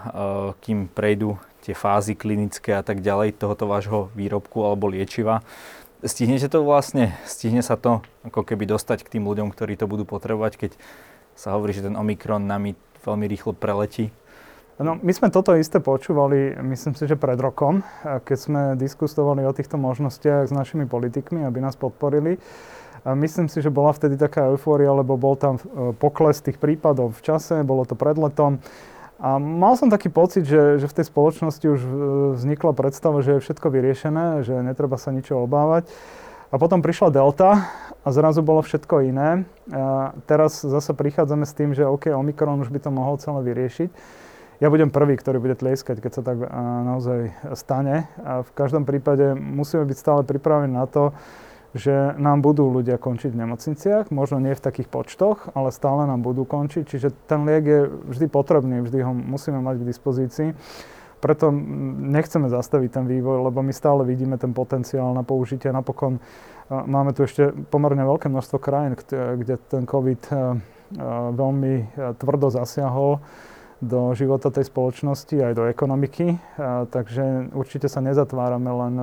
kým 0.60 0.92
prejdú 0.92 1.40
tie 1.64 1.74
fázy 1.74 2.14
klinické 2.14 2.76
a 2.78 2.84
tak 2.84 3.02
ďalej 3.02 3.40
tohoto 3.40 3.66
vášho 3.66 4.14
výrobku 4.14 4.62
alebo 4.62 4.92
liečiva, 4.92 5.42
stihnete 6.06 6.52
to 6.52 6.62
vlastne, 6.62 7.16
stihne 7.26 7.66
sa 7.66 7.80
to 7.80 8.06
ako 8.22 8.46
keby 8.46 8.70
dostať 8.70 9.02
k 9.08 9.18
tým 9.18 9.26
ľuďom, 9.26 9.50
ktorí 9.50 9.80
to 9.80 9.90
budú 9.90 10.06
potrebovať, 10.06 10.62
keď 10.62 10.72
sa 11.34 11.56
hovorí, 11.58 11.74
že 11.74 11.88
ten 11.88 11.98
Omikron 11.98 12.46
nami 12.46 12.78
veľmi 13.02 13.26
rýchlo 13.26 13.58
preletí 13.58 14.14
No, 14.76 15.00
my 15.00 15.12
sme 15.16 15.32
toto 15.32 15.56
isté 15.56 15.80
počúvali, 15.80 16.52
myslím 16.76 17.00
si, 17.00 17.08
že 17.08 17.16
pred 17.16 17.40
rokom, 17.40 17.80
keď 18.04 18.36
sme 18.38 18.62
diskutovali 18.76 19.48
o 19.48 19.56
týchto 19.56 19.80
možnostiach 19.80 20.52
s 20.52 20.52
našimi 20.52 20.84
politikmi, 20.84 21.48
aby 21.48 21.64
nás 21.64 21.80
podporili. 21.80 22.36
A 23.08 23.16
myslím 23.16 23.48
si, 23.48 23.64
že 23.64 23.72
bola 23.72 23.96
vtedy 23.96 24.20
taká 24.20 24.52
eufória, 24.52 24.92
lebo 24.92 25.16
bol 25.16 25.40
tam 25.40 25.62
e, 25.62 25.96
pokles 25.96 26.44
tých 26.44 26.60
prípadov 26.60 27.16
v 27.16 27.22
čase, 27.24 27.62
bolo 27.64 27.88
to 27.88 27.96
pred 27.96 28.18
letom. 28.20 28.60
A 29.22 29.40
mal 29.40 29.78
som 29.80 29.88
taký 29.88 30.12
pocit, 30.12 30.44
že, 30.44 30.82
že 30.82 30.90
v 30.90 30.98
tej 31.00 31.06
spoločnosti 31.08 31.66
už 31.70 31.80
e, 31.80 31.90
vznikla 32.36 32.76
predstava, 32.76 33.24
že 33.24 33.40
je 33.40 33.44
všetko 33.48 33.72
vyriešené, 33.72 34.44
že 34.44 34.60
netreba 34.60 35.00
sa 35.00 35.14
ničo 35.14 35.40
obávať. 35.40 35.88
A 36.52 36.60
potom 36.60 36.84
prišla 36.84 37.16
Delta 37.16 37.72
a 38.04 38.08
zrazu 38.10 38.44
bolo 38.44 38.66
všetko 38.66 39.08
iné. 39.08 39.48
A 39.72 40.18
teraz 40.28 40.66
zase 40.66 40.92
prichádzame 40.92 41.46
s 41.48 41.56
tým, 41.56 41.78
že 41.78 41.88
OK, 41.88 42.10
Omikron 42.10 42.60
už 42.60 42.74
by 42.74 42.84
to 42.84 42.92
mohol 42.92 43.16
celé 43.22 43.40
vyriešiť 43.46 44.25
ja 44.64 44.68
budem 44.72 44.88
prvý, 44.88 45.20
ktorý 45.20 45.44
bude 45.44 45.56
tlieskať, 45.60 46.00
keď 46.00 46.12
sa 46.16 46.22
tak 46.24 46.38
naozaj 46.86 47.36
stane. 47.60 48.08
A 48.24 48.44
v 48.44 48.52
každom 48.56 48.88
prípade 48.88 49.36
musíme 49.36 49.84
byť 49.84 49.98
stále 50.00 50.22
pripravení 50.24 50.74
na 50.74 50.88
to, 50.88 51.12
že 51.76 52.16
nám 52.16 52.40
budú 52.40 52.72
ľudia 52.72 52.96
končiť 52.96 53.36
v 53.36 53.42
nemocniciach, 53.44 54.08
možno 54.08 54.40
nie 54.40 54.56
v 54.56 54.64
takých 54.64 54.88
počtoch, 54.88 55.52
ale 55.52 55.76
stále 55.76 56.08
nám 56.08 56.24
budú 56.24 56.48
končiť. 56.48 56.88
Čiže 56.88 57.12
ten 57.28 57.44
liek 57.44 57.66
je 57.68 57.82
vždy 58.16 58.32
potrebný, 58.32 58.80
vždy 58.80 59.04
ho 59.04 59.12
musíme 59.12 59.60
mať 59.60 59.84
k 59.84 59.90
dispozícii. 59.92 60.50
Preto 61.20 61.52
nechceme 61.52 62.48
zastaviť 62.48 62.90
ten 62.96 63.06
vývoj, 63.12 63.52
lebo 63.52 63.60
my 63.60 63.76
stále 63.76 64.08
vidíme 64.08 64.40
ten 64.40 64.56
potenciál 64.56 65.12
na 65.12 65.28
použitie. 65.28 65.68
Napokon 65.68 66.24
máme 66.70 67.12
tu 67.12 67.28
ešte 67.28 67.52
pomerne 67.68 68.08
veľké 68.08 68.32
množstvo 68.32 68.56
krajín, 68.56 68.96
kde 69.12 69.60
ten 69.68 69.84
COVID 69.84 70.32
veľmi 71.36 71.76
tvrdo 72.16 72.48
zasiahol 72.56 73.20
do 73.86 74.18
života 74.18 74.50
tej 74.50 74.66
spoločnosti 74.66 75.38
aj 75.38 75.54
do 75.54 75.70
ekonomiky. 75.70 76.42
Takže 76.90 77.54
určite 77.54 77.86
sa 77.86 78.02
nezatvárame 78.02 78.72
len 78.74 78.96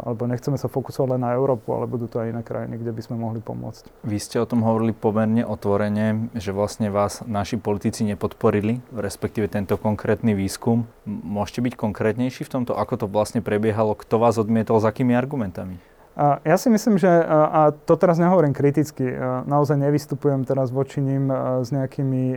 alebo 0.00 0.24
nechceme 0.24 0.56
sa 0.56 0.72
fokusovať 0.72 1.08
len 1.14 1.20
na 1.20 1.36
Európu, 1.36 1.76
ale 1.76 1.84
budú 1.84 2.08
to 2.08 2.16
aj 2.16 2.32
iné 2.32 2.40
krajiny, 2.40 2.80
kde 2.80 2.96
by 2.96 3.02
sme 3.04 3.20
mohli 3.20 3.44
pomôcť. 3.44 4.08
Vy 4.08 4.16
ste 4.16 4.40
o 4.40 4.48
tom 4.48 4.64
hovorili 4.64 4.96
pomerne 4.96 5.44
otvorene, 5.44 6.32
že 6.32 6.56
vlastne 6.56 6.88
vás 6.88 7.20
naši 7.28 7.60
politici 7.60 8.08
nepodporili, 8.08 8.80
respektíve 8.88 9.52
tento 9.52 9.76
konkrétny 9.76 10.32
výskum. 10.32 10.88
Môžete 11.04 11.60
byť 11.60 11.74
konkrétnejší 11.76 12.48
v 12.48 12.52
tomto, 12.56 12.72
ako 12.72 13.04
to 13.04 13.06
vlastne 13.12 13.44
prebiehalo, 13.44 13.92
kto 14.00 14.16
vás 14.16 14.40
odmietol, 14.40 14.80
s 14.80 14.88
akými 14.88 15.12
argumentami? 15.12 15.76
Ja 16.20 16.60
si 16.60 16.68
myslím, 16.68 17.00
že, 17.00 17.08
a 17.24 17.72
to 17.72 17.96
teraz 17.96 18.20
nehovorím 18.20 18.52
kriticky, 18.52 19.08
naozaj 19.48 19.80
nevystupujem 19.80 20.44
teraz 20.44 20.68
voči 20.68 21.00
ním 21.00 21.32
s 21.64 21.72
nejakými 21.72 22.36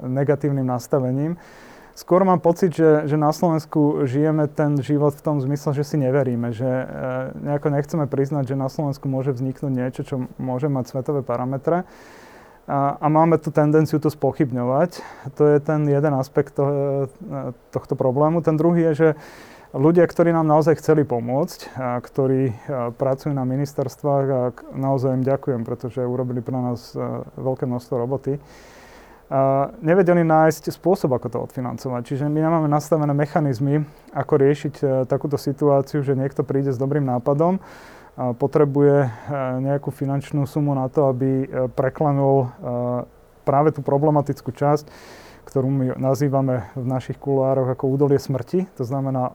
negatívnym 0.00 0.64
nastavením, 0.64 1.36
Skôr 1.92 2.24
mám 2.24 2.40
pocit, 2.40 2.72
že, 2.72 3.04
že 3.04 3.20
na 3.20 3.36
Slovensku 3.36 4.08
žijeme 4.08 4.48
ten 4.48 4.80
život 4.80 5.12
v 5.12 5.24
tom 5.24 5.36
zmysle, 5.44 5.76
že 5.76 5.84
si 5.84 6.00
neveríme, 6.00 6.48
že 6.48 6.64
e, 6.64 6.84
nejako 7.36 7.68
nechceme 7.68 8.04
priznať, 8.08 8.48
že 8.48 8.56
na 8.56 8.72
Slovensku 8.72 9.12
môže 9.12 9.36
vzniknúť 9.36 9.72
niečo, 9.72 10.00
čo 10.00 10.16
môže 10.40 10.72
mať 10.72 10.88
svetové 10.88 11.20
parametre. 11.20 11.84
A, 12.64 12.96
a 12.96 13.06
máme 13.12 13.36
tu 13.36 13.52
tendenciu 13.52 14.00
to 14.00 14.08
spochybňovať. 14.08 15.04
To 15.36 15.42
je 15.52 15.60
ten 15.60 15.84
jeden 15.84 16.14
aspekt 16.16 16.56
to, 16.56 16.64
e, 16.64 17.52
tohto 17.76 17.92
problému. 17.92 18.40
Ten 18.40 18.56
druhý 18.56 18.88
je, 18.88 18.92
že 18.96 19.08
ľudia, 19.72 20.04
ktorí 20.06 20.32
nám 20.32 20.48
naozaj 20.48 20.80
chceli 20.80 21.04
pomôcť, 21.04 21.60
a 21.76 21.98
ktorí 22.00 22.42
a, 22.48 22.52
e, 22.52 22.54
pracujú 22.96 23.32
na 23.32 23.44
ministerstvách 23.44 24.26
a 24.30 24.40
naozaj 24.72 25.20
im 25.20 25.24
ďakujem, 25.24 25.66
pretože 25.66 26.04
urobili 26.04 26.44
pre 26.44 26.56
nás 26.56 26.92
a, 26.94 27.24
e, 27.26 27.40
veľké 27.40 27.64
množstvo 27.66 27.94
roboty, 27.98 28.38
nevedeli 29.80 30.20
nájsť 30.20 30.68
spôsob, 30.76 31.16
ako 31.16 31.28
to 31.32 31.38
odfinancovať. 31.48 32.02
Čiže 32.04 32.24
my 32.28 32.38
nemáme 32.44 32.68
nastavené 32.68 33.16
mechanizmy, 33.16 33.80
ako 34.12 34.32
riešiť 34.36 34.74
e, 34.80 34.84
takúto 35.08 35.40
situáciu, 35.40 36.04
že 36.04 36.12
niekto 36.12 36.44
príde 36.44 36.68
s 36.68 36.76
dobrým 36.76 37.04
nápadom, 37.08 37.56
a 38.12 38.36
potrebuje 38.36 39.08
e, 39.08 39.10
nejakú 39.64 39.88
finančnú 39.88 40.44
sumu 40.44 40.76
na 40.76 40.92
to, 40.92 41.08
aby 41.08 41.48
e, 41.48 41.66
preklenul 41.72 42.52
práve 43.42 43.74
tú 43.74 43.80
problematickú 43.82 44.52
časť, 44.52 44.86
ktorú 45.42 45.68
my 45.68 45.86
nazývame 45.98 46.70
v 46.78 46.86
našich 46.86 47.18
kuloároch 47.18 47.74
ako 47.74 47.90
údolie 47.90 48.16
smrti. 48.16 48.70
To 48.78 48.84
znamená, 48.86 49.34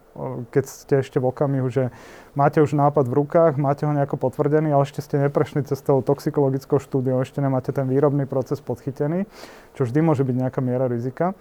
keď 0.56 0.64
ste 0.66 0.94
ešte 1.04 1.20
v 1.20 1.30
okamihu, 1.30 1.68
že 1.68 1.92
máte 2.34 2.64
už 2.64 2.74
nápad 2.74 3.06
v 3.12 3.18
rukách, 3.22 3.54
máte 3.60 3.84
ho 3.84 3.92
nejako 3.92 4.16
potvrdený, 4.18 4.72
ale 4.72 4.88
ešte 4.88 5.04
ste 5.04 5.20
neprešli 5.20 5.68
cez 5.68 5.84
toho 5.84 6.00
toxikologickou 6.00 6.80
štúdiou, 6.80 7.20
ešte 7.22 7.44
nemáte 7.44 7.76
ten 7.76 7.86
výrobný 7.86 8.24
proces 8.24 8.64
podchytený, 8.64 9.28
čo 9.76 9.84
vždy 9.84 10.00
môže 10.00 10.24
byť 10.24 10.36
nejaká 10.48 10.60
miera 10.64 10.88
rizika. 10.88 11.36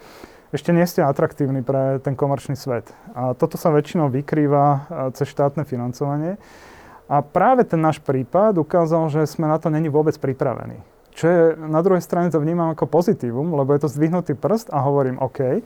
Ešte 0.55 0.71
nie 0.71 0.87
ste 0.87 1.03
atraktívni 1.03 1.63
pre 1.63 1.99
ten 1.99 2.15
komerčný 2.15 2.55
svet. 2.55 2.91
A 3.15 3.35
toto 3.35 3.59
sa 3.59 3.75
väčšinou 3.75 4.11
vykrýva 4.11 4.87
cez 5.15 5.27
štátne 5.31 5.67
financovanie. 5.67 6.39
A 7.07 7.23
práve 7.23 7.63
ten 7.63 7.79
náš 7.79 8.03
prípad 8.03 8.59
ukázal, 8.59 9.11
že 9.11 9.31
sme 9.31 9.47
na 9.47 9.59
to 9.63 9.71
není 9.71 9.87
vôbec 9.87 10.15
pripravení. 10.19 10.83
Čo 11.17 11.25
je, 11.25 11.43
na 11.57 11.81
druhej 11.81 12.05
strane 12.05 12.29
to 12.29 12.37
vnímam 12.37 12.77
ako 12.77 12.93
pozitívum, 12.93 13.57
lebo 13.57 13.73
je 13.73 13.81
to 13.81 13.89
zdvihnutý 13.89 14.37
prst 14.37 14.69
a 14.69 14.85
hovorím, 14.85 15.17
OK, 15.17 15.65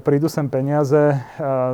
prídu 0.00 0.32
sem 0.32 0.48
peniaze 0.48 1.20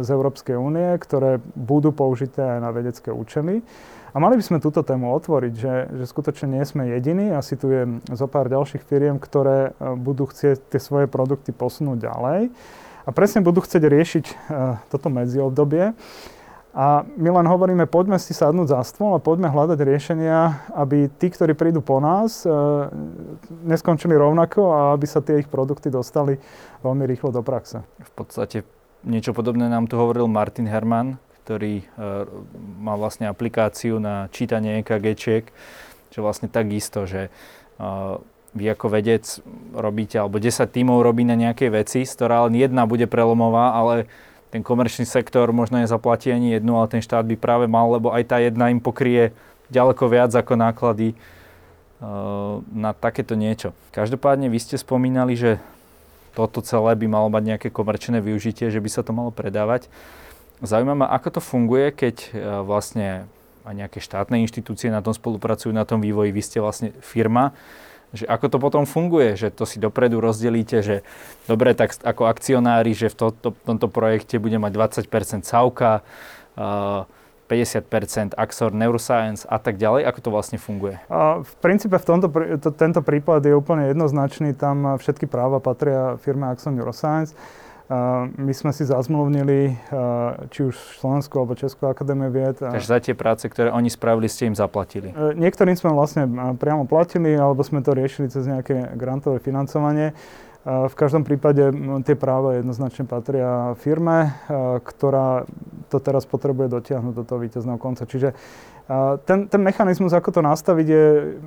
z 0.02 0.08
Európskej 0.10 0.58
únie, 0.58 0.98
ktoré 0.98 1.38
budú 1.54 1.94
použité 1.94 2.42
aj 2.42 2.58
na 2.58 2.70
vedecké 2.74 3.14
účely. 3.14 3.62
A 4.10 4.18
mali 4.18 4.40
by 4.40 4.42
sme 4.42 4.58
túto 4.58 4.82
tému 4.82 5.14
otvoriť, 5.14 5.52
že, 5.54 5.74
že 5.94 6.04
skutočne 6.10 6.58
nie 6.58 6.64
sme 6.66 6.90
jediní. 6.90 7.30
Asi 7.30 7.54
tu 7.54 7.70
je 7.70 8.02
zo 8.10 8.26
pár 8.26 8.50
ďalších 8.50 8.82
firiem, 8.82 9.20
ktoré 9.20 9.76
budú 9.78 10.26
chcieť 10.26 10.72
tie 10.72 10.80
svoje 10.80 11.06
produkty 11.06 11.54
posunúť 11.54 12.08
ďalej. 12.08 12.50
A 13.04 13.10
presne 13.14 13.44
budú 13.44 13.62
chcieť 13.62 13.84
riešiť 13.84 14.24
toto 14.90 15.06
medziobdobie. 15.12 15.92
A 16.76 17.02
my 17.16 17.28
len 17.32 17.46
hovoríme, 17.48 17.88
poďme 17.88 18.20
si 18.20 18.36
sadnúť 18.36 18.76
za 18.76 18.80
stôl 18.84 19.16
a 19.16 19.24
poďme 19.24 19.48
hľadať 19.48 19.78
riešenia, 19.80 20.68
aby 20.76 21.08
tí, 21.08 21.32
ktorí 21.32 21.56
prídu 21.56 21.80
po 21.80 21.96
nás, 21.96 22.44
e, 22.44 22.52
neskončili 23.64 24.12
rovnako 24.12 24.60
a 24.68 24.78
aby 24.92 25.06
sa 25.08 25.24
tie 25.24 25.40
ich 25.40 25.48
produkty 25.48 25.88
dostali 25.88 26.36
veľmi 26.84 27.08
rýchlo 27.08 27.32
do 27.32 27.40
praxe. 27.40 27.80
V 28.04 28.12
podstate 28.12 28.68
niečo 29.00 29.32
podobné 29.32 29.66
nám 29.72 29.88
tu 29.88 29.96
hovoril 29.96 30.28
Martin 30.28 30.68
Herman, 30.68 31.16
ktorý 31.48 31.80
e, 31.80 31.84
má 32.84 32.92
vlastne 33.00 33.32
aplikáciu 33.32 33.96
na 33.96 34.28
čítanie 34.28 34.84
EKG, 34.84 35.24
čo 36.12 36.20
vlastne 36.20 36.52
takisto, 36.52 37.08
že 37.08 37.26
e, 37.26 37.30
vy 38.52 38.64
ako 38.76 38.86
vedec 38.92 39.24
robíte, 39.72 40.20
alebo 40.20 40.36
10 40.36 40.68
tímov 40.68 41.00
robí 41.00 41.24
na 41.24 41.36
nejakej 41.36 41.70
veci, 41.72 42.00
z 42.04 42.12
ktorá 42.12 42.44
len 42.48 42.60
jedna 42.60 42.84
bude 42.84 43.08
prelomová, 43.08 43.72
ale 43.72 44.08
ten 44.48 44.64
komerčný 44.64 45.04
sektor 45.04 45.52
možno 45.52 45.80
nezaplatí 45.80 46.32
ani 46.32 46.56
jednu, 46.56 46.80
ale 46.80 46.88
ten 46.88 47.02
štát 47.04 47.24
by 47.24 47.36
práve 47.36 47.66
mal, 47.68 47.92
lebo 47.92 48.08
aj 48.12 48.24
tá 48.24 48.36
jedna 48.40 48.72
im 48.72 48.80
pokrie 48.80 49.36
ďaleko 49.68 50.04
viac 50.08 50.32
ako 50.32 50.56
náklady 50.56 51.12
uh, 51.12 52.64
na 52.72 52.96
takéto 52.96 53.36
niečo. 53.36 53.76
Každopádne 53.92 54.48
vy 54.48 54.58
ste 54.60 54.80
spomínali, 54.80 55.36
že 55.36 55.60
toto 56.32 56.64
celé 56.64 56.96
by 56.96 57.06
malo 57.10 57.28
mať 57.28 57.42
nejaké 57.44 57.68
komerčné 57.68 58.24
využitie, 58.24 58.72
že 58.72 58.80
by 58.80 58.88
sa 58.88 59.04
to 59.04 59.12
malo 59.12 59.28
predávať. 59.28 59.92
Zaujímavé, 60.64 61.06
ako 61.12 61.38
to 61.38 61.40
funguje, 61.44 61.92
keď 61.92 62.16
uh, 62.16 62.28
vlastne 62.64 63.28
aj 63.68 63.74
nejaké 63.76 64.00
štátne 64.00 64.40
inštitúcie 64.40 64.88
na 64.88 65.04
tom 65.04 65.12
spolupracujú, 65.12 65.76
na 65.76 65.84
tom 65.84 66.00
vývoji, 66.00 66.32
vy 66.32 66.40
ste 66.40 66.58
vlastne 66.64 66.96
firma 67.04 67.52
že 68.12 68.24
ako 68.24 68.46
to 68.48 68.58
potom 68.58 68.84
funguje, 68.88 69.36
že 69.36 69.52
to 69.52 69.68
si 69.68 69.76
dopredu 69.76 70.20
rozdelíte, 70.20 70.80
že 70.80 71.04
dobre, 71.44 71.76
tak 71.76 71.92
ako 72.00 72.24
akcionári, 72.24 72.96
že 72.96 73.12
v, 73.12 73.14
to, 73.14 73.26
to, 73.36 73.48
tomto 73.52 73.88
projekte 73.92 74.40
bude 74.40 74.56
mať 74.56 75.04
20% 75.04 75.44
Sauka, 75.44 76.00
uh, 76.56 77.04
50% 77.48 78.36
Axor 78.36 78.76
Neuroscience 78.76 79.48
a 79.48 79.56
tak 79.56 79.80
ďalej? 79.80 80.04
Ako 80.04 80.20
to 80.20 80.28
vlastne 80.28 80.60
funguje? 80.60 81.00
A 81.08 81.40
v 81.40 81.52
princípe 81.64 81.96
v 81.96 82.04
tomto, 82.04 82.28
to, 82.60 82.68
tento 82.76 83.00
prípad 83.00 83.40
je 83.40 83.56
úplne 83.56 83.88
jednoznačný. 83.88 84.52
Tam 84.52 85.00
všetky 85.00 85.24
práva 85.24 85.56
patria 85.56 86.20
firme 86.20 86.52
Axor 86.52 86.76
Neuroscience. 86.76 87.32
My 88.36 88.52
sme 88.52 88.68
si 88.76 88.84
zazmluvnili 88.84 89.72
či 90.52 90.60
už 90.68 90.76
Slovenskú 91.00 91.40
alebo 91.40 91.56
Českú 91.56 91.88
akadémiu 91.88 92.28
vied. 92.28 92.60
Takže 92.60 92.84
za 92.84 93.00
tie 93.00 93.16
práce, 93.16 93.48
ktoré 93.48 93.72
oni 93.72 93.88
spravili, 93.88 94.28
ste 94.28 94.44
im 94.44 94.52
zaplatili? 94.52 95.16
E, 95.16 95.32
niektorým 95.32 95.72
sme 95.72 95.96
vlastne 95.96 96.28
priamo 96.60 96.84
platili, 96.84 97.32
alebo 97.32 97.64
sme 97.64 97.80
to 97.80 97.96
riešili 97.96 98.28
cez 98.28 98.44
nejaké 98.44 98.92
grantové 98.92 99.40
financovanie. 99.40 100.12
V 100.68 100.92
každom 101.00 101.24
prípade 101.24 101.64
tie 102.04 102.12
práva 102.12 102.60
jednoznačne 102.60 103.08
patria 103.08 103.72
firme, 103.80 104.36
ktorá 104.84 105.48
to 105.88 105.96
teraz 105.96 106.28
potrebuje 106.28 106.68
dotiahnuť 106.68 107.14
do 107.16 107.24
toho 107.24 107.40
víťazného 107.40 107.80
konca. 107.80 108.04
Čiže 108.04 108.36
ten, 109.24 109.48
ten 109.48 109.62
mechanizmus, 109.64 110.12
ako 110.12 110.28
to 110.28 110.40
nastaviť, 110.44 110.86
je, 110.92 111.06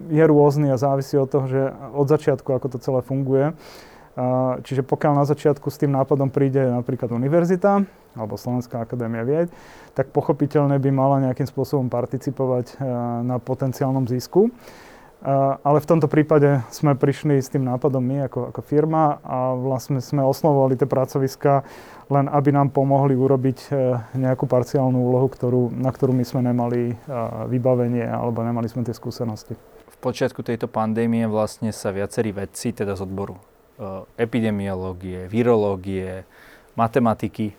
je 0.10 0.24
rôzny 0.26 0.74
a 0.74 0.82
závisí 0.82 1.22
od 1.22 1.30
toho, 1.30 1.46
že 1.46 1.70
od 1.94 2.10
začiatku, 2.10 2.50
ako 2.50 2.68
to 2.74 2.78
celé 2.82 3.06
funguje. 3.06 3.54
Čiže 4.62 4.84
pokiaľ 4.84 5.24
na 5.24 5.26
začiatku 5.26 5.72
s 5.72 5.80
tým 5.80 5.96
nápadom 5.96 6.30
príde 6.30 6.62
napríklad 6.62 7.10
univerzita 7.16 7.84
alebo 8.12 8.36
Slovenská 8.36 8.84
akadémia 8.84 9.24
vied, 9.24 9.48
tak 9.96 10.12
pochopiteľne 10.12 10.76
by 10.78 10.90
mala 10.92 11.24
nejakým 11.32 11.48
spôsobom 11.48 11.88
participovať 11.88 12.76
na 13.24 13.40
potenciálnom 13.40 14.04
zisku. 14.04 14.52
Ale 15.62 15.78
v 15.78 15.90
tomto 15.90 16.10
prípade 16.10 16.66
sme 16.74 16.98
prišli 16.98 17.38
s 17.38 17.54
tým 17.54 17.62
nápadom 17.62 18.02
my 18.02 18.26
ako, 18.26 18.50
ako 18.50 18.62
firma 18.66 19.22
a 19.22 19.54
vlastne 19.54 20.02
sme 20.02 20.26
oslovovali 20.26 20.74
tie 20.76 20.90
pracoviska 20.90 21.62
len 22.12 22.28
aby 22.28 22.52
nám 22.52 22.76
pomohli 22.76 23.16
urobiť 23.16 23.58
e, 23.64 23.96
nejakú 24.20 24.44
parciálnu 24.44 25.00
úlohu, 25.00 25.32
ktorú, 25.32 25.72
na 25.72 25.96
ktorú 25.96 26.12
my 26.12 26.28
sme 26.28 26.44
nemali 26.44 27.00
vybavenie 27.48 28.04
alebo 28.04 28.44
nemali 28.44 28.68
sme 28.68 28.84
tie 28.84 28.92
skúsenosti. 28.92 29.56
V 29.88 29.98
počiatku 30.04 30.44
tejto 30.44 30.68
pandémie 30.68 31.24
vlastne 31.32 31.72
sa 31.72 31.96
viacerí 31.96 32.36
vedci, 32.36 32.76
teda 32.76 33.00
z 33.00 33.08
odboru 33.08 33.51
epidemiológie, 34.18 35.26
virológie, 35.26 36.28
matematiky 36.78 37.52
eh, 37.52 37.56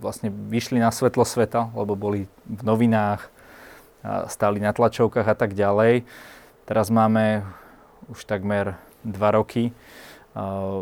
vlastne 0.00 0.28
vyšli 0.28 0.78
na 0.78 0.92
svetlo 0.92 1.24
sveta, 1.24 1.72
lebo 1.72 1.96
boli 1.96 2.28
v 2.46 2.62
novinách, 2.62 3.32
stáli 4.26 4.58
na 4.58 4.74
tlačovkách 4.74 5.30
a 5.30 5.36
tak 5.38 5.54
ďalej. 5.54 6.02
Teraz 6.66 6.90
máme 6.90 7.46
už 8.10 8.26
takmer 8.26 8.74
dva 9.06 9.34
roky 9.34 9.70
eh, 9.70 10.80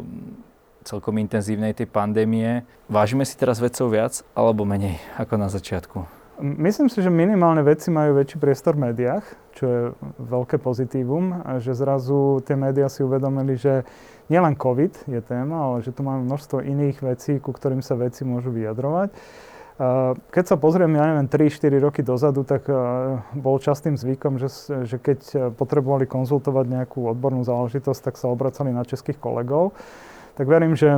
celkom 0.84 1.20
intenzívnej 1.20 1.76
tej 1.76 1.88
pandémie. 1.88 2.64
Vážime 2.88 3.28
si 3.28 3.36
teraz 3.36 3.60
vedcov 3.60 3.92
viac 3.92 4.24
alebo 4.32 4.64
menej 4.64 4.96
ako 5.20 5.34
na 5.36 5.48
začiatku? 5.52 6.19
Myslím 6.40 6.88
si, 6.88 7.04
že 7.04 7.12
minimálne 7.12 7.60
veci 7.60 7.92
majú 7.92 8.16
väčší 8.16 8.40
priestor 8.40 8.72
v 8.72 8.88
médiách, 8.88 9.24
čo 9.52 9.64
je 9.68 9.80
veľké 10.24 10.56
pozitívum, 10.56 11.44
že 11.60 11.76
zrazu 11.76 12.40
tie 12.48 12.56
médiá 12.56 12.88
si 12.88 13.04
uvedomili, 13.04 13.60
že 13.60 13.84
nielen 14.32 14.56
COVID 14.56 15.04
je 15.04 15.20
téma, 15.20 15.68
ale 15.68 15.84
že 15.84 15.92
tu 15.92 16.00
máme 16.00 16.24
množstvo 16.24 16.64
iných 16.64 17.04
vecí, 17.04 17.36
ku 17.44 17.52
ktorým 17.52 17.84
sa 17.84 17.92
veci 18.00 18.24
môžu 18.24 18.48
vyjadrovať. 18.56 19.12
Keď 20.32 20.44
sa 20.44 20.56
pozrieme, 20.60 21.00
ja 21.00 21.08
neviem, 21.08 21.28
3-4 21.28 21.80
roky 21.80 22.00
dozadu, 22.00 22.44
tak 22.44 22.68
bol 23.36 23.56
častým 23.60 23.96
zvykom, 24.00 24.36
že, 24.40 24.48
že 24.84 24.96
keď 24.96 25.52
potrebovali 25.56 26.04
konzultovať 26.04 26.66
nejakú 26.68 27.04
odbornú 27.08 27.44
záležitosť, 27.44 28.00
tak 28.12 28.14
sa 28.16 28.32
obracali 28.32 28.72
na 28.72 28.84
českých 28.84 29.16
kolegov. 29.16 29.76
Tak 30.40 30.48
verím, 30.48 30.72
že 30.72 30.88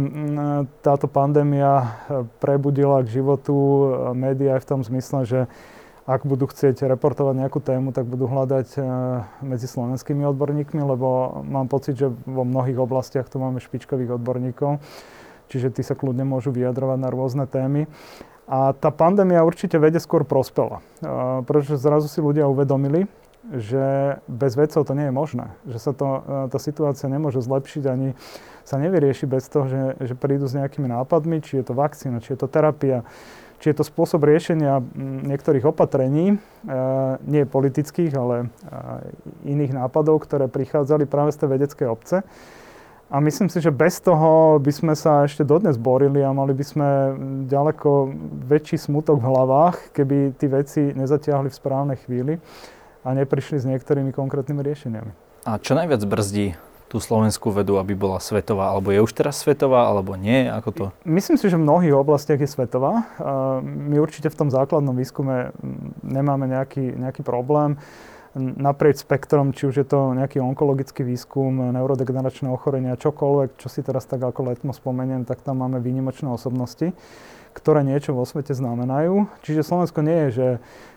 táto 0.86 1.10
pandémia 1.10 1.98
prebudila 2.38 3.02
k 3.02 3.10
životu 3.10 3.50
médiá 4.14 4.54
aj 4.54 4.62
v 4.62 4.70
tom 4.70 4.80
zmysle, 4.86 5.26
že 5.26 5.40
ak 6.06 6.22
budú 6.22 6.46
chcieť 6.46 6.86
reportovať 6.86 7.42
nejakú 7.42 7.58
tému, 7.58 7.90
tak 7.90 8.06
budú 8.06 8.30
hľadať 8.30 8.78
medzi 9.42 9.66
slovenskými 9.66 10.22
odborníkmi, 10.30 10.78
lebo 10.86 11.42
mám 11.42 11.66
pocit, 11.66 11.98
že 11.98 12.14
vo 12.22 12.46
mnohých 12.46 12.78
oblastiach 12.78 13.26
tu 13.26 13.42
máme 13.42 13.58
špičkových 13.58 14.14
odborníkov, 14.14 14.78
čiže 15.50 15.74
tí 15.74 15.82
sa 15.82 15.98
kľudne 15.98 16.22
môžu 16.22 16.54
vyjadrovať 16.54 17.02
na 17.02 17.10
rôzne 17.10 17.50
témy. 17.50 17.90
A 18.46 18.70
tá 18.78 18.94
pandémia 18.94 19.42
určite 19.42 19.74
vede 19.74 19.98
skôr 19.98 20.22
prospela, 20.22 20.86
pretože 21.50 21.82
zrazu 21.82 22.06
si 22.06 22.22
ľudia 22.22 22.46
uvedomili, 22.46 23.10
že 23.50 24.18
bez 24.30 24.54
vedcov 24.54 24.86
to 24.86 24.94
nie 24.94 25.10
je 25.10 25.14
možné. 25.14 25.50
Že 25.66 25.78
sa 25.82 25.92
to, 25.92 26.06
tá 26.46 26.58
situácia 26.62 27.10
nemôže 27.10 27.42
zlepšiť 27.42 27.84
ani 27.90 28.14
sa 28.62 28.78
nevyrieši 28.78 29.26
bez 29.26 29.50
toho, 29.50 29.66
že, 29.66 29.82
že 29.98 30.14
prídu 30.14 30.46
s 30.46 30.54
nejakými 30.54 30.86
nápadmi, 30.86 31.42
či 31.42 31.58
je 31.58 31.64
to 31.66 31.74
vakcína, 31.74 32.22
či 32.22 32.34
je 32.34 32.38
to 32.38 32.46
terapia, 32.46 33.02
či 33.58 33.74
je 33.74 33.78
to 33.78 33.86
spôsob 33.86 34.22
riešenia 34.22 34.78
niektorých 35.26 35.66
opatrení, 35.66 36.38
nie 37.26 37.42
politických, 37.42 38.14
ale 38.14 38.50
iných 39.42 39.74
nápadov, 39.74 40.22
ktoré 40.22 40.46
prichádzali 40.46 41.10
práve 41.10 41.34
z 41.34 41.42
tej 41.42 41.48
vedeckej 41.50 41.86
obce. 41.90 42.16
A 43.12 43.20
myslím 43.20 43.52
si, 43.52 43.60
že 43.60 43.68
bez 43.68 44.00
toho 44.00 44.56
by 44.56 44.72
sme 44.72 44.94
sa 44.96 45.28
ešte 45.28 45.44
dodnes 45.44 45.76
borili 45.76 46.24
a 46.24 46.32
mali 46.32 46.56
by 46.56 46.64
sme 46.64 46.88
ďaleko 47.44 48.08
väčší 48.48 48.80
smutok 48.80 49.20
v 49.20 49.28
hlavách, 49.28 49.92
keby 49.92 50.32
tí 50.40 50.46
veci 50.48 50.96
nezatiahli 50.96 51.52
v 51.52 51.58
správnej 51.58 51.98
chvíli 52.02 52.40
a 53.02 53.08
neprišli 53.14 53.58
s 53.58 53.64
niektorými 53.66 54.14
konkrétnymi 54.14 54.62
riešeniami. 54.62 55.12
A 55.42 55.58
čo 55.58 55.74
najviac 55.74 56.02
brzdí 56.06 56.54
tú 56.86 57.00
slovenskú 57.00 57.48
vedu, 57.50 57.80
aby 57.80 57.96
bola 57.96 58.20
svetová? 58.20 58.68
Alebo 58.68 58.92
je 58.92 59.00
už 59.00 59.16
teraz 59.16 59.40
svetová, 59.40 59.88
alebo 59.88 60.12
nie? 60.12 60.44
Ako 60.44 60.70
to? 60.70 60.84
Myslím 61.08 61.40
si, 61.40 61.48
že 61.48 61.56
v 61.56 61.64
mnohých 61.64 61.96
oblastiach 61.96 62.36
je 62.36 62.44
svetová. 62.44 63.08
My 63.64 63.96
určite 63.96 64.28
v 64.28 64.36
tom 64.36 64.48
základnom 64.52 64.92
výskume 64.92 65.56
nemáme 66.04 66.46
nejaký, 66.52 67.00
nejaký 67.00 67.24
problém 67.24 67.80
naprieč 68.36 69.04
spektrom, 69.04 69.52
či 69.52 69.68
už 69.68 69.74
je 69.84 69.86
to 69.86 70.16
nejaký 70.16 70.40
onkologický 70.40 71.04
výskum, 71.04 71.72
neurodegeneračné 71.76 72.48
ochorenia, 72.48 72.96
čokoľvek, 72.96 73.60
čo 73.60 73.68
si 73.68 73.84
teraz 73.84 74.08
tak 74.08 74.24
ako 74.24 74.52
letmo 74.52 74.72
spomeniem, 74.72 75.28
tak 75.28 75.44
tam 75.44 75.60
máme 75.60 75.84
výnimočné 75.84 76.32
osobnosti, 76.32 76.96
ktoré 77.52 77.84
niečo 77.84 78.16
vo 78.16 78.24
svete 78.24 78.56
znamenajú. 78.56 79.28
Čiže 79.44 79.60
Slovensko 79.60 80.00
nie 80.00 80.18
je, 80.28 80.30
že 80.32 80.46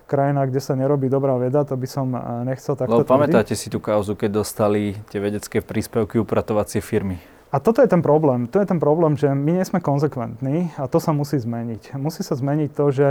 krajina, 0.07 0.47
kde 0.47 0.61
sa 0.63 0.77
nerobí 0.79 1.11
dobrá 1.11 1.35
veda, 1.35 1.67
to 1.67 1.75
by 1.75 1.87
som 1.89 2.15
eh, 2.15 2.21
nechcel 2.47 2.79
takto 2.79 3.03
Lebo 3.03 3.09
pamätáte 3.09 3.57
si 3.57 3.67
tú 3.67 3.83
kauzu, 3.83 4.15
keď 4.15 4.39
dostali 4.39 4.95
tie 5.11 5.19
vedecké 5.19 5.59
príspevky 5.59 6.21
upratovacie 6.21 6.79
firmy? 6.79 7.19
A 7.53 7.63
toto 7.63 7.79
je 7.79 7.87
ten 7.87 8.03
problém. 8.03 8.51
To 8.51 8.59
je 8.59 8.67
ten 8.67 8.83
problém, 8.83 9.15
že 9.15 9.31
my 9.31 9.59
nie 9.59 9.63
sme 9.63 9.79
konzekventní 9.79 10.75
a 10.75 10.91
to 10.91 10.99
sa 10.99 11.15
musí 11.15 11.39
zmeniť. 11.39 11.95
Musí 11.95 12.19
sa 12.19 12.35
zmeniť 12.35 12.69
to, 12.75 12.85
že 12.91 13.07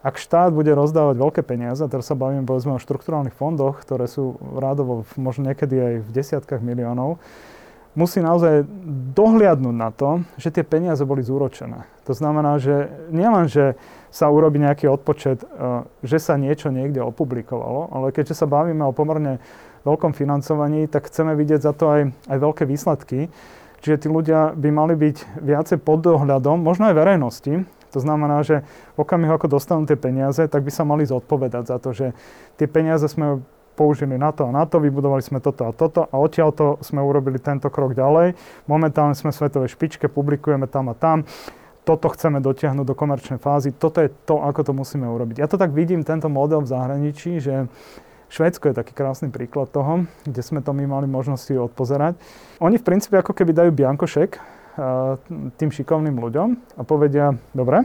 ak 0.00 0.16
štát 0.16 0.48
bude 0.56 0.72
rozdávať 0.72 1.16
veľké 1.20 1.42
peniaze, 1.44 1.84
teraz 1.84 2.08
sa 2.08 2.16
bavíme 2.16 2.48
povedzme 2.48 2.76
o 2.76 2.82
štrukturálnych 2.82 3.36
fondoch, 3.36 3.84
ktoré 3.84 4.08
sú 4.08 4.40
rádovo 4.56 5.04
možno 5.20 5.52
niekedy 5.52 5.76
aj 5.76 5.94
v 6.08 6.10
desiatkách 6.10 6.64
miliónov, 6.64 7.20
musí 7.92 8.22
naozaj 8.22 8.64
dohliadnúť 9.12 9.76
na 9.76 9.90
to, 9.90 10.22
že 10.38 10.54
tie 10.54 10.64
peniaze 10.64 11.02
boli 11.02 11.20
zúročené. 11.20 11.84
To 12.06 12.14
znamená, 12.14 12.56
že 12.62 12.88
nielen, 13.10 13.50
že 13.50 13.74
sa 14.08 14.30
urobí 14.30 14.62
nejaký 14.62 14.88
odpočet, 14.90 15.42
e, 15.42 15.46
že 16.06 16.18
sa 16.22 16.40
niečo 16.40 16.70
niekde 16.70 17.02
opublikovalo, 17.02 17.90
ale 17.90 18.14
keďže 18.14 18.40
sa 18.40 18.46
bavíme 18.46 18.82
o 18.86 18.94
pomerne 18.94 19.42
veľkom 19.84 20.12
financovaní, 20.16 20.86
tak 20.86 21.08
chceme 21.12 21.34
vidieť 21.34 21.60
za 21.60 21.72
to 21.74 21.90
aj, 21.90 22.00
aj 22.30 22.38
veľké 22.38 22.64
výsledky. 22.66 23.18
Čiže 23.80 24.06
tí 24.06 24.08
ľudia 24.12 24.52
by 24.52 24.68
mali 24.68 24.94
byť 24.94 25.40
viacej 25.40 25.78
pod 25.80 26.04
dohľadom, 26.04 26.60
možno 26.60 26.92
aj 26.92 27.00
verejnosti, 27.00 27.64
to 27.90 27.98
znamená, 27.98 28.42
že 28.46 28.62
v 28.94 28.98
okamihu, 29.02 29.34
ako 29.34 29.60
dostanú 29.60 29.84
tie 29.84 29.98
peniaze, 29.98 30.40
tak 30.46 30.62
by 30.62 30.70
sa 30.70 30.86
mali 30.86 31.02
zodpovedať 31.04 31.64
za 31.66 31.76
to, 31.82 31.90
že 31.90 32.16
tie 32.56 32.70
peniaze 32.70 33.04
sme 33.10 33.42
použili 33.74 34.20
na 34.20 34.28
to 34.30 34.44
a 34.44 34.54
na 34.54 34.68
to, 34.68 34.76
vybudovali 34.76 35.24
sme 35.24 35.40
toto 35.40 35.64
a 35.64 35.72
toto 35.72 36.04
a 36.04 36.14
odtiaľ 36.20 36.52
to 36.52 36.66
sme 36.84 37.00
urobili 37.00 37.40
tento 37.40 37.72
krok 37.72 37.96
ďalej. 37.96 38.36
Momentálne 38.68 39.16
sme 39.16 39.32
svetovej 39.32 39.72
špičke, 39.72 40.12
publikujeme 40.12 40.68
tam 40.68 40.92
a 40.92 40.94
tam. 40.94 41.24
Toto 41.88 42.12
chceme 42.12 42.44
dotiahnuť 42.44 42.84
do 42.84 42.92
komerčnej 42.92 43.40
fázy. 43.40 43.72
Toto 43.72 44.04
je 44.04 44.12
to, 44.28 44.44
ako 44.44 44.60
to 44.68 44.72
musíme 44.76 45.08
urobiť. 45.08 45.40
Ja 45.40 45.48
to 45.48 45.56
tak 45.56 45.72
vidím, 45.72 46.04
tento 46.04 46.28
model 46.28 46.60
v 46.60 46.70
zahraničí, 46.70 47.40
že 47.40 47.72
Švédsko 48.30 48.70
je 48.70 48.78
taký 48.78 48.94
krásny 48.94 49.26
príklad 49.32 49.74
toho, 49.74 50.06
kde 50.22 50.38
sme 50.44 50.62
to 50.62 50.70
my 50.70 50.86
mali 50.86 51.10
možnosti 51.10 51.50
odpozerať. 51.50 52.14
Oni 52.62 52.78
v 52.78 52.86
princípe 52.86 53.18
ako 53.18 53.34
keby 53.34 53.50
dajú 53.56 53.70
biankošek 53.74 54.59
tým 55.58 55.70
šikovným 55.70 56.16
ľuďom 56.18 56.78
a 56.78 56.82
povedia, 56.86 57.34
dobre, 57.54 57.84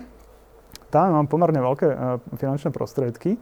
tam 0.94 1.18
mám 1.18 1.28
pomerne 1.28 1.60
veľké 1.60 1.88
finančné 2.38 2.70
prostriedky, 2.72 3.42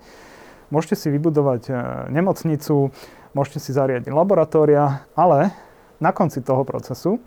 môžete 0.74 0.96
si 0.96 1.08
vybudovať 1.14 1.70
nemocnicu, 2.10 2.90
môžete 3.36 3.60
si 3.62 3.72
zariadiť 3.76 4.10
laboratória, 4.10 5.06
ale 5.14 5.54
na 6.02 6.16
konci 6.16 6.42
toho 6.42 6.66
procesu 6.66 7.22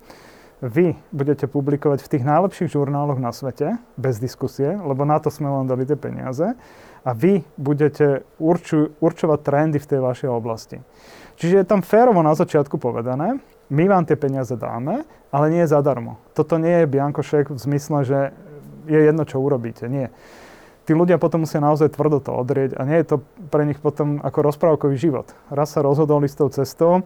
vy 0.64 0.96
budete 1.12 1.44
publikovať 1.46 2.00
v 2.00 2.10
tých 2.16 2.24
najlepších 2.24 2.72
žurnáloch 2.72 3.20
na 3.20 3.28
svete, 3.28 3.76
bez 4.00 4.16
diskusie, 4.16 4.72
lebo 4.72 5.04
na 5.04 5.20
to 5.20 5.28
sme 5.28 5.52
vám 5.52 5.68
dali 5.68 5.84
tie 5.84 6.00
peniaze, 6.00 6.56
a 7.06 7.10
vy 7.14 7.46
budete 7.54 8.26
urču, 8.42 8.90
určovať 8.98 9.38
trendy 9.46 9.78
v 9.78 9.90
tej 9.94 10.00
vašej 10.02 10.30
oblasti. 10.32 10.82
Čiže 11.38 11.62
je 11.62 11.70
tam 11.70 11.86
férovo 11.86 12.18
na 12.24 12.34
začiatku 12.34 12.82
povedané, 12.82 13.38
my 13.70 13.84
vám 13.90 14.04
tie 14.06 14.14
peniaze 14.14 14.54
dáme, 14.54 15.02
ale 15.34 15.46
nie 15.50 15.66
zadarmo. 15.66 16.22
Toto 16.32 16.56
nie 16.56 16.84
je 16.84 16.90
biankošek 16.90 17.50
v 17.50 17.58
zmysle, 17.58 17.98
že 18.06 18.18
je 18.86 19.00
jedno, 19.02 19.26
čo 19.26 19.42
urobíte. 19.42 19.90
Nie. 19.90 20.14
Tí 20.86 20.94
ľudia 20.94 21.18
potom 21.18 21.42
musia 21.42 21.58
naozaj 21.58 21.98
tvrdo 21.98 22.22
to 22.22 22.30
odrieť 22.30 22.78
a 22.78 22.86
nie 22.86 23.02
je 23.02 23.06
to 23.10 23.16
pre 23.50 23.66
nich 23.66 23.82
potom 23.82 24.22
ako 24.22 24.38
rozprávkový 24.46 24.94
život. 24.94 25.34
Raz 25.50 25.74
sa 25.74 25.82
rozhodol 25.82 26.22
s 26.22 26.38
tou 26.38 26.46
cestou 26.46 27.02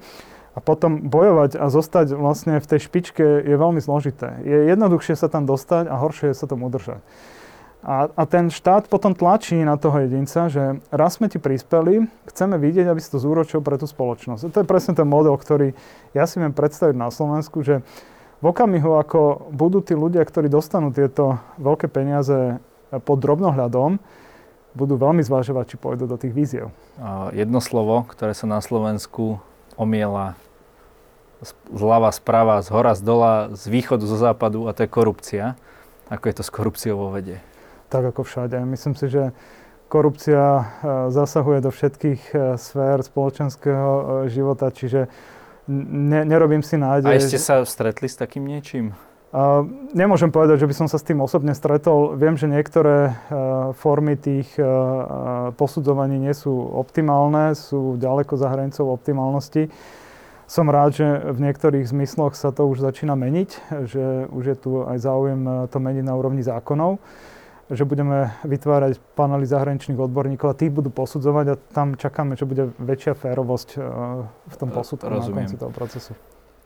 a 0.52 0.58
potom 0.60 1.08
bojovať 1.08 1.56
a 1.56 1.72
zostať 1.72 2.12
vlastne 2.12 2.60
v 2.60 2.68
tej 2.68 2.80
špičke 2.84 3.24
je 3.24 3.56
veľmi 3.56 3.80
zložité. 3.80 4.44
Je 4.44 4.68
jednoduchšie 4.68 5.16
sa 5.16 5.32
tam 5.32 5.48
dostať 5.48 5.88
a 5.88 5.96
horšie 5.96 6.36
je 6.36 6.36
sa 6.36 6.44
tam 6.44 6.60
udržať. 6.60 7.00
A, 7.80 8.12
a 8.12 8.22
ten 8.28 8.52
štát 8.52 8.92
potom 8.92 9.16
tlačí 9.16 9.56
na 9.56 9.80
toho 9.80 10.04
jedinca, 10.04 10.52
že 10.52 10.84
raz 10.92 11.16
sme 11.16 11.32
ti 11.32 11.40
prispeli, 11.40 12.04
chceme 12.28 12.60
vidieť, 12.60 12.84
aby 12.92 13.00
si 13.00 13.08
to 13.08 13.16
zúročil 13.16 13.64
pre 13.64 13.80
tú 13.80 13.88
spoločnosť. 13.88 14.52
To 14.52 14.60
je 14.60 14.68
presne 14.68 14.92
ten 14.92 15.08
model, 15.08 15.32
ktorý 15.32 15.72
ja 16.12 16.28
si 16.28 16.36
viem 16.36 16.52
predstaviť 16.52 16.92
na 16.92 17.08
Slovensku, 17.08 17.64
že 17.64 17.80
v 18.40 18.44
okamihu, 18.52 19.00
ako 19.00 19.48
budú 19.52 19.80
tí 19.80 19.96
ľudia, 19.96 20.20
ktorí 20.24 20.52
dostanú 20.52 20.92
tieto 20.92 21.40
veľké 21.56 21.88
peniaze 21.88 22.60
pod 23.04 23.20
drobnohľadom, 23.20 23.96
budú 24.76 24.94
veľmi 25.00 25.24
zvažovať, 25.24 25.74
či 25.74 25.76
pôjdu 25.80 26.04
do 26.04 26.20
tých 26.20 26.36
víziev. 26.36 26.68
Jedno 27.32 27.58
slovo, 27.64 28.04
ktoré 28.06 28.36
sa 28.36 28.44
na 28.44 28.60
Slovensku 28.60 29.40
omiela 29.74 30.36
zľava, 31.72 32.12
sprava, 32.12 32.60
z 32.60 32.68
hora, 32.68 32.92
z 32.92 33.02
dola, 33.02 33.32
z 33.56 33.64
východu, 33.72 34.04
zo 34.04 34.20
západu 34.20 34.68
a 34.68 34.76
to 34.76 34.84
je 34.84 34.92
korupcia. 34.92 35.56
Ako 36.12 36.28
je 36.28 36.34
to 36.36 36.44
s 36.44 36.50
korupciou 36.52 37.00
vo 37.00 37.08
vede? 37.10 37.40
Tak 37.90 38.14
ako 38.14 38.22
všade. 38.22 38.62
Myslím 38.62 38.94
si, 38.94 39.10
že 39.10 39.34
korupcia 39.90 40.42
e, 40.46 40.62
zasahuje 41.10 41.58
do 41.66 41.74
všetkých 41.74 42.22
e, 42.30 42.34
sfér 42.54 43.02
spoločenského 43.02 43.90
e, 43.90 44.04
života, 44.30 44.70
čiže 44.70 45.10
ne, 45.66 46.22
nerobím 46.22 46.62
si 46.62 46.78
nádej. 46.78 47.10
A 47.10 47.18
ste 47.18 47.42
sa 47.42 47.58
stretli 47.66 48.06
s 48.06 48.14
takým 48.14 48.46
niečím? 48.46 48.94
Uh, 49.30 49.62
nemôžem 49.94 50.26
povedať, 50.26 50.66
že 50.66 50.66
by 50.66 50.74
som 50.74 50.88
sa 50.90 50.98
s 50.98 51.06
tým 51.06 51.22
osobne 51.22 51.54
stretol. 51.54 52.18
Viem, 52.18 52.34
že 52.34 52.50
niektoré 52.50 53.14
uh, 53.14 53.70
formy 53.78 54.18
tých 54.18 54.50
uh, 54.58 55.54
posudzovaní 55.54 56.18
nie 56.18 56.34
sú 56.34 56.50
optimálne, 56.50 57.54
sú 57.54 57.94
ďaleko 57.94 58.34
za 58.34 58.50
hranicou 58.50 58.90
optimálnosti. 58.90 59.70
Som 60.50 60.66
rád, 60.66 60.98
že 60.98 61.06
v 61.30 61.46
niektorých 61.46 61.86
zmysloch 61.86 62.34
sa 62.34 62.50
to 62.50 62.66
už 62.66 62.82
začína 62.82 63.14
meniť, 63.14 63.50
že 63.86 64.26
už 64.34 64.44
je 64.50 64.56
tu 64.58 64.82
aj 64.82 64.98
záujem 64.98 65.70
to 65.70 65.78
meniť 65.78 66.02
na 66.02 66.18
úrovni 66.18 66.42
zákonov 66.42 66.98
že 67.70 67.86
budeme 67.86 68.34
vytvárať 68.42 68.98
panely 69.14 69.46
zahraničných 69.46 69.98
odborníkov 69.98 70.46
a 70.50 70.58
tí 70.58 70.66
budú 70.66 70.90
posudzovať 70.90 71.46
a 71.46 71.54
tam 71.70 71.94
čakáme, 71.94 72.34
že 72.34 72.44
bude 72.44 72.74
väčšia 72.82 73.14
férovosť 73.14 73.68
e, 73.74 73.80
v 74.26 74.56
tom 74.58 74.74
posudku 74.74 75.06
Rozumiem. 75.06 75.46
na 75.46 75.48
konci 75.48 75.56
toho 75.56 75.72
procesu. 75.72 76.12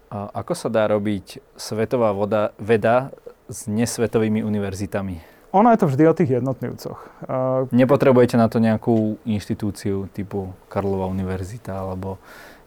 A 0.08 0.32
ako 0.32 0.52
sa 0.56 0.68
dá 0.72 0.88
robiť 0.88 1.44
svetová 1.58 2.16
voda, 2.16 2.56
veda 2.56 3.12
s 3.50 3.68
nesvetovými 3.68 4.40
univerzitami? 4.40 5.34
Ono 5.54 5.70
je 5.70 5.78
to 5.78 5.86
vždy 5.86 6.04
o 6.10 6.14
tých 6.18 6.30
jednotlivcoch. 6.42 6.98
Nepotrebujete 7.70 8.34
na 8.34 8.50
to 8.50 8.58
nejakú 8.58 9.22
inštitúciu 9.22 10.10
typu 10.10 10.50
Karlova 10.66 11.06
univerzita 11.06 11.78
alebo 11.78 12.18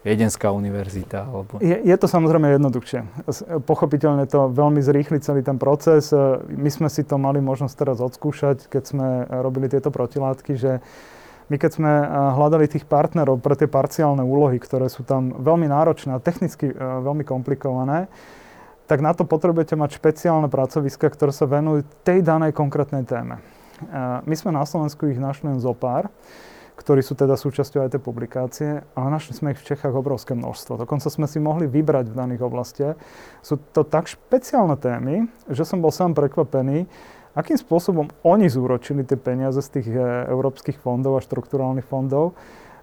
Viedenská 0.06 0.54
univerzita? 0.54 1.26
Alebo... 1.26 1.58
Je, 1.60 1.78
je 1.84 1.96
to 1.98 2.08
samozrejme 2.08 2.58
jednoduchšie. 2.58 3.00
Pochopiteľne 3.66 4.30
to 4.30 4.48
veľmi 4.54 4.80
zrýchli 4.80 5.20
celý 5.20 5.42
ten 5.42 5.58
proces. 5.58 6.14
My 6.48 6.70
sme 6.70 6.88
si 6.88 7.04
to 7.04 7.18
mali 7.20 7.42
možnosť 7.44 7.76
teraz 7.76 7.98
odskúšať, 8.00 8.70
keď 8.70 8.84
sme 8.84 9.08
robili 9.42 9.68
tieto 9.68 9.92
protilátky, 9.92 10.54
že 10.56 10.80
my 11.48 11.56
keď 11.56 11.72
sme 11.80 11.92
hľadali 12.36 12.68
tých 12.68 12.84
partnerov 12.84 13.40
pre 13.40 13.56
tie 13.56 13.72
parciálne 13.72 14.20
úlohy, 14.20 14.60
ktoré 14.60 14.92
sú 14.92 15.08
tam 15.08 15.32
veľmi 15.32 15.72
náročné 15.72 16.16
a 16.16 16.24
technicky 16.24 16.76
veľmi 16.76 17.24
komplikované, 17.24 18.12
tak 18.88 19.04
na 19.04 19.16
to 19.16 19.28
potrebujete 19.28 19.76
mať 19.76 19.96
špeciálne 19.96 20.48
pracoviska, 20.48 21.08
ktoré 21.08 21.32
sa 21.32 21.48
venujú 21.48 21.88
tej 22.04 22.24
danej 22.24 22.56
konkrétnej 22.56 23.04
téme. 23.04 23.40
My 24.24 24.36
sme 24.36 24.56
na 24.56 24.68
Slovensku 24.68 25.08
ich 25.08 25.20
našli 25.20 25.52
len 25.52 25.60
zo 25.64 25.72
pár 25.72 26.12
ktorí 26.78 27.02
sú 27.02 27.18
teda 27.18 27.34
súčasťou 27.34 27.84
aj 27.84 27.98
tej 27.98 28.02
publikácie, 28.06 28.70
ale 28.94 29.08
našli 29.10 29.34
sme 29.34 29.58
ich 29.58 29.60
v 29.60 29.74
Čechách 29.74 29.98
obrovské 29.98 30.38
množstvo. 30.38 30.78
Dokonca 30.86 31.10
sme 31.10 31.26
si 31.26 31.42
mohli 31.42 31.66
vybrať 31.66 32.14
v 32.14 32.16
daných 32.16 32.46
oblastiach. 32.46 32.96
Sú 33.42 33.58
to 33.74 33.82
tak 33.82 34.06
špeciálne 34.06 34.78
témy, 34.78 35.26
že 35.50 35.66
som 35.66 35.82
bol 35.82 35.90
sám 35.90 36.14
prekvapený, 36.14 36.86
akým 37.34 37.58
spôsobom 37.58 38.14
oni 38.22 38.46
zúročili 38.46 39.02
tie 39.02 39.18
peniaze 39.18 39.58
z 39.62 39.70
tých 39.82 39.88
e, 39.90 40.30
európskych 40.30 40.78
fondov 40.78 41.18
a 41.18 41.26
štrukturálnych 41.26 41.86
fondov, 41.86 42.38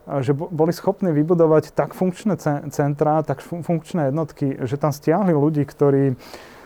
že 0.05 0.37
boli 0.37 0.69
schopní 0.69 1.17
vybudovať 1.17 1.73
tak 1.73 1.97
funkčné 1.97 2.37
centrá, 2.69 3.25
tak 3.25 3.41
funkčné 3.41 4.13
jednotky, 4.13 4.61
že 4.69 4.77
tam 4.77 4.93
stiahli 4.93 5.33
ľudí, 5.33 5.65
ktorí 5.65 6.21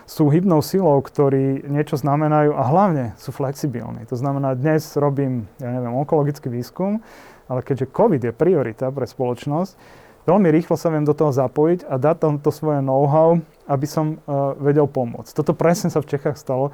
sú 0.09 0.25
hybnou 0.33 0.65
silou, 0.65 0.97
ktorí 1.05 1.69
niečo 1.69 1.93
znamenajú 1.93 2.57
a 2.57 2.65
hlavne 2.65 3.13
sú 3.21 3.29
flexibilní. 3.29 4.09
To 4.09 4.17
znamená, 4.17 4.57
dnes 4.57 4.97
robím, 4.97 5.45
ja 5.61 5.69
neviem, 5.69 5.93
onkologický 5.93 6.49
výskum, 6.49 7.05
ale 7.45 7.61
keďže 7.61 7.93
COVID 7.93 8.21
je 8.25 8.33
priorita 8.33 8.89
pre 8.89 9.05
spoločnosť, 9.05 9.77
veľmi 10.25 10.49
rýchlo 10.49 10.81
sa 10.81 10.89
viem 10.89 11.05
do 11.05 11.13
toho 11.13 11.29
zapojiť 11.29 11.85
a 11.85 12.01
dať 12.01 12.15
tam 12.25 12.33
to 12.41 12.49
svoje 12.49 12.81
know-how, 12.81 13.37
aby 13.69 13.85
som 13.85 14.17
uh, 14.25 14.57
vedel 14.57 14.89
pomôcť. 14.89 15.29
Toto 15.29 15.53
presne 15.53 15.93
sa 15.93 16.01
v 16.01 16.09
Čechách 16.09 16.41
stalo, 16.41 16.73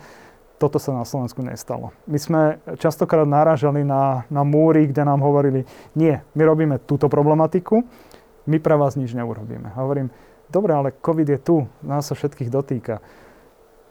toto 0.56 0.80
sa 0.80 0.96
na 0.96 1.04
Slovensku 1.04 1.44
nestalo. 1.44 1.92
My 2.08 2.16
sme 2.16 2.64
častokrát 2.80 3.28
narážali 3.28 3.84
na, 3.84 4.24
na 4.32 4.48
múry, 4.48 4.88
kde 4.88 5.04
nám 5.04 5.20
hovorili, 5.20 5.68
nie, 5.92 6.24
my 6.40 6.42
robíme 6.48 6.80
túto 6.88 7.12
problematiku, 7.12 7.84
my 8.48 8.64
pre 8.64 8.80
vás 8.80 8.96
nič 8.96 9.12
neurobíme. 9.12 9.76
Hovorím, 9.76 10.08
dobre, 10.48 10.72
ale 10.72 10.96
COVID 10.96 11.28
je 11.36 11.40
tu, 11.44 11.68
nás 11.84 12.08
sa 12.08 12.16
všetkých 12.16 12.48
dotýka 12.48 13.04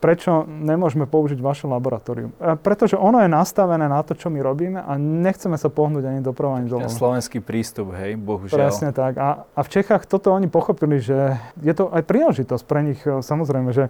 prečo 0.05 0.45
nemôžeme 0.45 1.09
použiť 1.09 1.41
vaše 1.41 1.65
laboratórium. 1.65 2.37
E, 2.37 2.61
pretože 2.61 2.93
ono 2.93 3.25
je 3.25 3.29
nastavené 3.33 3.89
na 3.89 4.05
to, 4.05 4.13
čo 4.13 4.29
my 4.29 4.45
robíme 4.45 4.85
a 4.85 5.01
nechceme 5.01 5.57
sa 5.57 5.73
pohnúť 5.73 6.05
ani 6.05 6.21
doprava, 6.21 6.61
ani 6.61 6.69
doľava. 6.69 6.93
Slovenský 6.93 7.41
prístup, 7.41 7.97
hej, 7.97 8.21
bohužiaľ. 8.21 8.69
Presne 8.69 8.93
tak. 8.93 9.17
A, 9.17 9.49
a 9.49 9.61
v 9.65 9.73
Čechách 9.73 10.05
toto 10.05 10.37
oni 10.37 10.53
pochopili, 10.53 11.01
že 11.01 11.41
je 11.65 11.73
to 11.73 11.89
aj 11.89 12.05
príležitosť 12.05 12.65
pre 12.69 12.85
nich, 12.85 13.01
e, 13.09 13.25
samozrejme, 13.25 13.73
že 13.73 13.89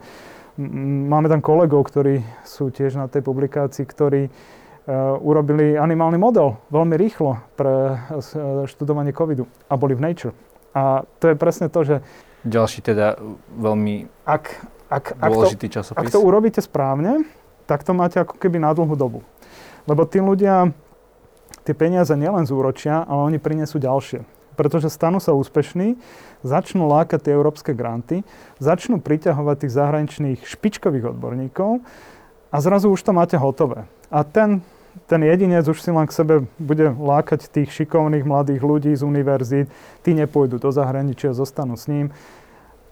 máme 1.11 1.27
tam 1.27 1.43
kolegov, 1.43 1.83
ktorí 1.91 2.23
sú 2.47 2.71
tiež 2.71 2.95
na 2.95 3.11
tej 3.11 3.27
publikácii, 3.27 3.83
ktorí 3.83 4.31
uh, 4.31 5.19
urobili 5.19 5.75
animálny 5.75 6.15
model 6.15 6.63
veľmi 6.71 6.95
rýchlo 6.95 7.43
pre 7.59 7.99
uh, 7.99 8.63
študovanie 8.63 9.11
covidu 9.11 9.51
a 9.67 9.75
boli 9.75 9.99
v 9.99 10.07
Nature. 10.07 10.35
A 10.71 11.03
to 11.19 11.35
je 11.35 11.35
presne 11.35 11.67
to, 11.67 11.83
že... 11.83 11.97
Ďalší 12.47 12.87
teda 12.87 13.19
veľmi... 13.59 14.07
Ak, 14.31 14.63
ak, 14.89 15.17
ak, 15.17 15.31
to, 15.33 15.69
časopis. 15.69 15.99
ak 15.99 16.07
to 16.13 16.21
urobíte 16.21 16.61
správne, 16.61 17.25
tak 17.65 17.83
to 17.83 17.97
máte 17.97 18.21
ako 18.21 18.37
keby 18.37 18.61
na 18.61 18.77
dlhú 18.77 18.95
dobu. 18.95 19.21
Lebo 19.89 20.05
tí 20.09 20.21
ľudia 20.21 20.73
tie 21.65 21.73
peniaze 21.73 22.13
nielen 22.13 22.45
zúročia, 22.45 23.03
ale 23.09 23.35
oni 23.35 23.39
prinesú 23.41 23.81
ďalšie. 23.81 24.23
Pretože 24.55 24.93
stanú 24.93 25.19
sa 25.19 25.35
úspešní, 25.35 25.99
začnú 26.47 26.87
lákať 26.87 27.27
tie 27.27 27.33
európske 27.35 27.75
granty, 27.75 28.23
začnú 28.63 29.03
priťahovať 29.03 29.67
tých 29.67 29.73
zahraničných 29.75 30.41
špičkových 30.47 31.17
odborníkov 31.17 31.83
a 32.55 32.57
zrazu 32.63 32.93
už 32.93 33.03
to 33.03 33.11
máte 33.11 33.35
hotové. 33.35 33.89
A 34.15 34.23
ten, 34.23 34.63
ten 35.11 35.27
jedinec 35.27 35.67
už 35.67 35.83
si 35.83 35.91
len 35.91 36.07
k 36.07 36.15
sebe 36.15 36.35
bude 36.61 36.95
lákať 36.95 37.51
tých 37.51 37.75
šikovných 37.75 38.23
mladých 38.23 38.63
ľudí 38.63 38.93
z 38.95 39.03
univerzít, 39.03 39.67
tí 40.07 40.15
nepôjdu 40.15 40.63
do 40.63 40.71
zahraničia, 40.71 41.35
zostanú 41.35 41.75
s 41.75 41.91
ním 41.91 42.15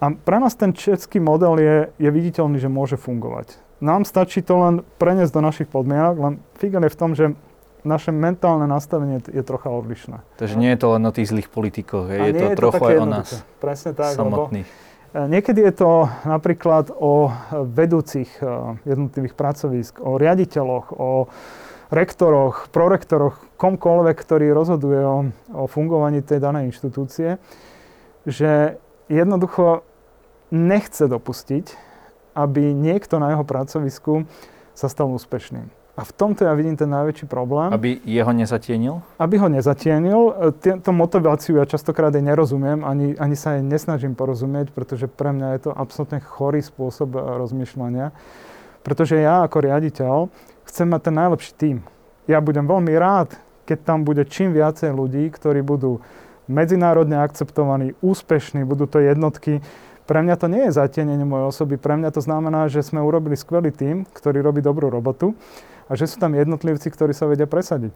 a 0.02 0.10
pre 0.10 0.42
nás 0.42 0.58
ten 0.58 0.74
český 0.74 1.22
model 1.22 1.62
je, 1.62 1.76
je 1.94 2.10
viditeľný, 2.10 2.58
že 2.58 2.66
môže 2.66 2.98
fungovať. 2.98 3.54
Nám 3.78 4.02
stačí 4.02 4.42
to 4.42 4.58
len 4.58 4.74
preniesť 4.98 5.30
do 5.30 5.42
našich 5.42 5.70
podmienok, 5.70 6.14
len 6.18 6.34
figure 6.58 6.90
je 6.90 6.94
v 6.94 6.98
tom, 6.98 7.10
že 7.14 7.38
naše 7.86 8.10
mentálne 8.10 8.66
nastavenie 8.66 9.22
je 9.30 9.42
trocha 9.46 9.70
odlišné. 9.70 10.22
Takže 10.38 10.58
nie 10.58 10.74
je 10.74 10.78
to 10.82 10.98
len 10.98 11.02
o 11.06 11.14
tých 11.14 11.30
zlých 11.30 11.50
politikoch, 11.50 12.10
je, 12.10 12.18
je 12.18 12.34
to 12.34 12.46
je 12.50 12.58
trochu 12.58 12.82
aj 12.82 12.96
o 12.98 13.06
nás. 13.06 13.28
Presne 13.62 13.90
tak. 13.94 14.14
Samotných. 14.18 14.66
E, 14.66 15.18
niekedy 15.30 15.60
je 15.70 15.74
to 15.74 15.90
napríklad 16.26 16.90
o 16.94 17.30
vedúcich 17.50 18.30
e, 18.42 18.78
jednotlivých 18.86 19.34
pracovísk, 19.38 20.02
o 20.02 20.18
riaditeľoch, 20.18 20.94
o 20.98 21.30
rektoroch, 21.94 22.70
prorektoroch, 22.74 23.38
komkoľvek, 23.54 24.16
ktorý 24.18 24.50
rozhoduje 24.50 25.02
o, 25.02 25.18
o 25.54 25.64
fungovaní 25.70 26.22
tej 26.22 26.42
danej 26.42 26.70
inštitúcie, 26.74 27.38
že 28.26 28.78
jednoducho 29.10 29.84
nechce 30.52 31.08
dopustiť, 31.08 31.72
aby 32.36 32.76
niekto 32.76 33.16
na 33.16 33.32
jeho 33.32 33.44
pracovisku 33.44 34.28
sa 34.76 34.86
stal 34.92 35.08
úspešným. 35.08 35.68
A 35.92 36.08
v 36.08 36.12
tomto 36.16 36.48
ja 36.48 36.56
vidím 36.56 36.72
ten 36.72 36.88
najväčší 36.88 37.28
problém. 37.28 37.68
Aby 37.68 38.00
jeho 38.08 38.32
nezatienil? 38.32 39.04
Aby 39.20 39.36
ho 39.36 39.48
nezatienil. 39.52 40.20
Tieto 40.64 40.88
motiváciu 40.88 41.60
ja 41.60 41.68
častokrát 41.68 42.16
aj 42.16 42.24
nerozumiem, 42.24 42.80
ani, 42.80 43.12
ani 43.20 43.36
sa 43.36 43.60
aj 43.60 43.68
nesnažím 43.68 44.16
porozumieť, 44.16 44.72
pretože 44.72 45.04
pre 45.04 45.36
mňa 45.36 45.48
je 45.52 45.60
to 45.68 45.70
absolútne 45.76 46.24
chorý 46.24 46.64
spôsob 46.64 47.12
e, 47.12 47.20
rozmýšľania. 47.44 48.08
Pretože 48.80 49.20
ja 49.20 49.44
ako 49.44 49.68
riaditeľ 49.68 50.32
chcem 50.64 50.88
mať 50.88 51.00
ten 51.12 51.14
najlepší 51.20 51.52
tým. 51.60 51.76
Ja 52.24 52.40
budem 52.40 52.64
veľmi 52.64 52.96
rád, 52.96 53.36
keď 53.68 53.78
tam 53.84 54.08
bude 54.08 54.24
čím 54.24 54.56
viacej 54.56 54.96
ľudí, 54.96 55.28
ktorí 55.28 55.60
budú 55.60 56.00
medzinárodne 56.48 57.20
akceptovaní, 57.20 57.92
úspešní, 58.00 58.64
budú 58.64 58.88
to 58.88 58.96
jednotky, 58.96 59.60
pre 60.06 60.20
mňa 60.22 60.34
to 60.38 60.46
nie 60.50 60.62
je 60.68 60.76
zatienenie 60.76 61.22
mojej 61.22 61.46
osoby, 61.48 61.78
pre 61.78 61.94
mňa 61.94 62.10
to 62.10 62.20
znamená, 62.20 62.66
že 62.66 62.82
sme 62.82 62.98
urobili 62.98 63.38
skvelý 63.38 63.70
tým, 63.70 64.04
ktorý 64.10 64.42
robí 64.42 64.58
dobrú 64.58 64.90
robotu 64.90 65.34
a 65.86 65.94
že 65.94 66.10
sú 66.10 66.18
tam 66.18 66.34
jednotlivci, 66.34 66.90
ktorí 66.90 67.14
sa 67.14 67.30
vedia 67.30 67.46
presadiť. 67.46 67.94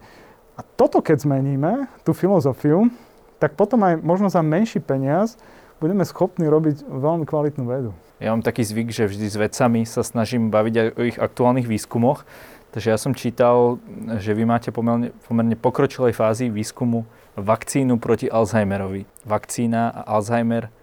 A 0.57 0.65
toto 0.65 1.03
keď 1.03 1.21
zmeníme, 1.27 1.85
tú 2.01 2.17
filozofiu, 2.17 2.89
tak 3.37 3.53
potom 3.53 3.85
aj 3.85 4.01
možno 4.01 4.27
za 4.31 4.41
menší 4.41 4.81
peniaz 4.81 5.37
budeme 5.77 6.01
schopní 6.01 6.49
robiť 6.49 6.89
veľmi 6.89 7.25
kvalitnú 7.29 7.63
vedu. 7.69 7.91
Ja 8.17 8.33
mám 8.33 8.41
taký 8.41 8.65
zvyk, 8.65 8.89
že 8.89 9.05
vždy 9.05 9.27
s 9.29 9.37
vedcami 9.37 9.85
sa 9.85 10.01
snažím 10.01 10.49
baviť 10.49 10.73
aj 10.73 10.87
o 10.97 11.01
ich 11.05 11.17
aktuálnych 11.21 11.69
výskumoch. 11.69 12.25
Takže 12.73 12.89
ja 12.89 12.97
som 12.97 13.13
čítal, 13.13 13.77
že 14.17 14.33
vy 14.33 14.43
máte 14.49 14.73
pomerne, 14.73 15.13
pomerne 15.29 15.53
pokročilej 15.53 16.17
fázi 16.17 16.49
výskumu 16.49 17.05
vakcínu 17.37 18.01
proti 18.01 18.25
Alzheimerovi. 18.25 19.05
Vakcína 19.21 19.93
a 19.93 20.17
Alzheimer 20.17 20.73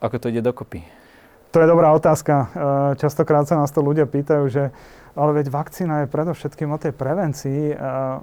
ako 0.00 0.16
to 0.18 0.26
ide 0.32 0.40
dokopy? 0.40 0.82
To 1.50 1.58
je 1.58 1.66
dobrá 1.66 1.90
otázka. 1.90 2.34
E, 2.34 2.46
častokrát 3.02 3.42
sa 3.44 3.58
nás 3.58 3.74
to 3.74 3.82
ľudia 3.82 4.06
pýtajú, 4.06 4.44
že 4.46 4.70
ale 5.18 5.42
veď 5.42 5.50
vakcína 5.50 6.06
je 6.06 6.06
predovšetkým 6.06 6.70
o 6.70 6.78
tej 6.78 6.94
prevencii. 6.94 7.74
E, 7.74 7.76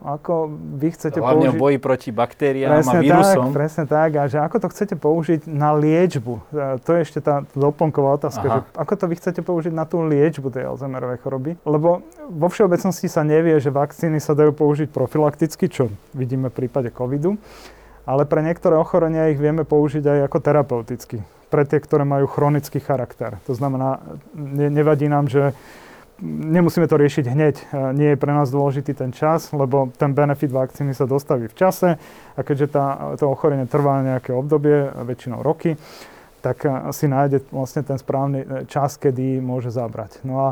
ako 0.07 0.47
vy 0.79 0.87
chcete 0.95 1.19
Hlavne 1.19 1.51
použiť... 1.51 1.59
o 1.59 1.59
boji 1.59 1.77
proti 1.83 2.09
baktériám 2.15 2.79
presne 2.79 2.97
a 2.97 3.03
vírusom. 3.03 3.45
Tak, 3.51 3.57
presne 3.59 3.83
tak. 3.83 4.09
A 4.15 4.23
že 4.31 4.39
ako 4.39 4.57
to 4.63 4.67
chcete 4.71 4.95
použiť 4.95 5.41
na 5.51 5.75
liečbu? 5.75 6.33
E, 6.55 6.79
to 6.79 6.89
je 6.95 6.99
ešte 7.03 7.19
tá 7.19 7.43
doplnková 7.51 8.15
otázka. 8.15 8.45
Že 8.47 8.59
ako 8.79 8.93
to 8.95 9.05
vy 9.11 9.15
chcete 9.19 9.41
použiť 9.43 9.73
na 9.75 9.83
tú 9.83 9.99
liečbu 10.07 10.47
tej 10.47 10.63
Alzheimerovej 10.71 11.19
choroby? 11.19 11.51
Lebo 11.67 12.07
vo 12.31 12.47
všeobecnosti 12.47 13.11
sa 13.11 13.27
nevie, 13.27 13.59
že 13.59 13.75
vakcíny 13.75 14.23
sa 14.23 14.31
dajú 14.31 14.55
použiť 14.55 14.87
profilakticky, 14.87 15.67
čo 15.67 15.91
vidíme 16.15 16.47
v 16.47 16.63
prípade 16.63 16.95
covidu. 16.95 17.35
Ale 18.07 18.23
pre 18.23 18.39
niektoré 18.39 18.79
ochorenia 18.79 19.27
ich 19.27 19.35
vieme 19.35 19.67
použiť 19.67 20.07
aj 20.07 20.19
ako 20.31 20.37
terapeuticky 20.39 21.19
pre 21.47 21.63
tie, 21.63 21.79
ktoré 21.79 22.03
majú 22.03 22.27
chronický 22.27 22.83
charakter. 22.83 23.39
To 23.47 23.53
znamená, 23.55 24.03
ne, 24.35 24.67
nevadí 24.67 25.07
nám, 25.07 25.31
že 25.31 25.55
nemusíme 26.23 26.89
to 26.89 26.97
riešiť 26.97 27.25
hneď. 27.29 27.55
Nie 27.93 28.13
je 28.13 28.21
pre 28.21 28.33
nás 28.33 28.49
dôležitý 28.49 28.97
ten 28.97 29.13
čas, 29.13 29.53
lebo 29.53 29.93
ten 29.95 30.11
benefit 30.17 30.49
vakcíny 30.49 30.97
sa 30.97 31.05
dostaví 31.05 31.47
v 31.47 31.57
čase 31.57 31.89
a 32.35 32.39
keďže 32.41 32.67
tá, 32.73 32.85
to 33.15 33.29
ochorenie 33.29 33.69
trvá 33.69 34.01
nejaké 34.01 34.33
obdobie, 34.33 34.91
väčšinou 34.91 35.45
roky, 35.45 35.77
tak 36.41 36.63
si 36.93 37.05
nájde 37.09 37.49
vlastne 37.49 37.81
ten 37.81 37.97
správny 37.97 38.39
e, 38.39 38.47
čas, 38.69 38.95
kedy 38.95 39.41
môže 39.41 39.73
zabrať. 39.73 40.21
No 40.21 40.35
a 40.41 40.47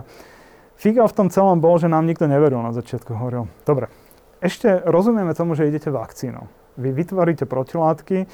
figa 0.76 1.06
v 1.06 1.14
tom 1.14 1.28
celom 1.30 1.62
bol, 1.62 1.78
že 1.78 1.88
nám 1.90 2.10
nikto 2.10 2.26
neveril 2.26 2.60
na 2.62 2.74
začiatku. 2.74 3.14
Hovoril, 3.16 3.48
dobre, 3.64 3.88
ešte 4.42 4.82
rozumieme 4.86 5.32
tomu, 5.38 5.54
že 5.56 5.70
idete 5.70 5.94
vakcínou. 5.94 6.50
Vy 6.76 6.92
vytvoríte 6.92 7.48
protilátky, 7.48 8.28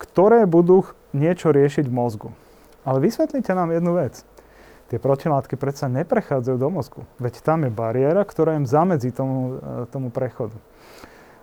ktoré 0.00 0.48
budú 0.48 0.88
niečo 1.12 1.52
riešiť 1.52 1.84
v 1.84 1.92
mozgu. 1.92 2.28
Ale 2.88 3.04
vysvetlite 3.04 3.52
nám 3.52 3.76
jednu 3.76 3.92
vec. 4.00 4.24
Tie 4.88 4.96
protilátky 4.96 5.54
predsa 5.60 5.86
neprechádzajú 5.92 6.56
do 6.56 6.68
mozgu. 6.72 7.04
Veď 7.20 7.44
tam 7.44 7.68
je 7.68 7.70
bariéra, 7.70 8.24
ktorá 8.24 8.56
im 8.56 8.64
zamedzí 8.64 9.12
tomu, 9.12 9.60
e, 9.60 9.86
tomu 9.92 10.08
prechodu. 10.08 10.56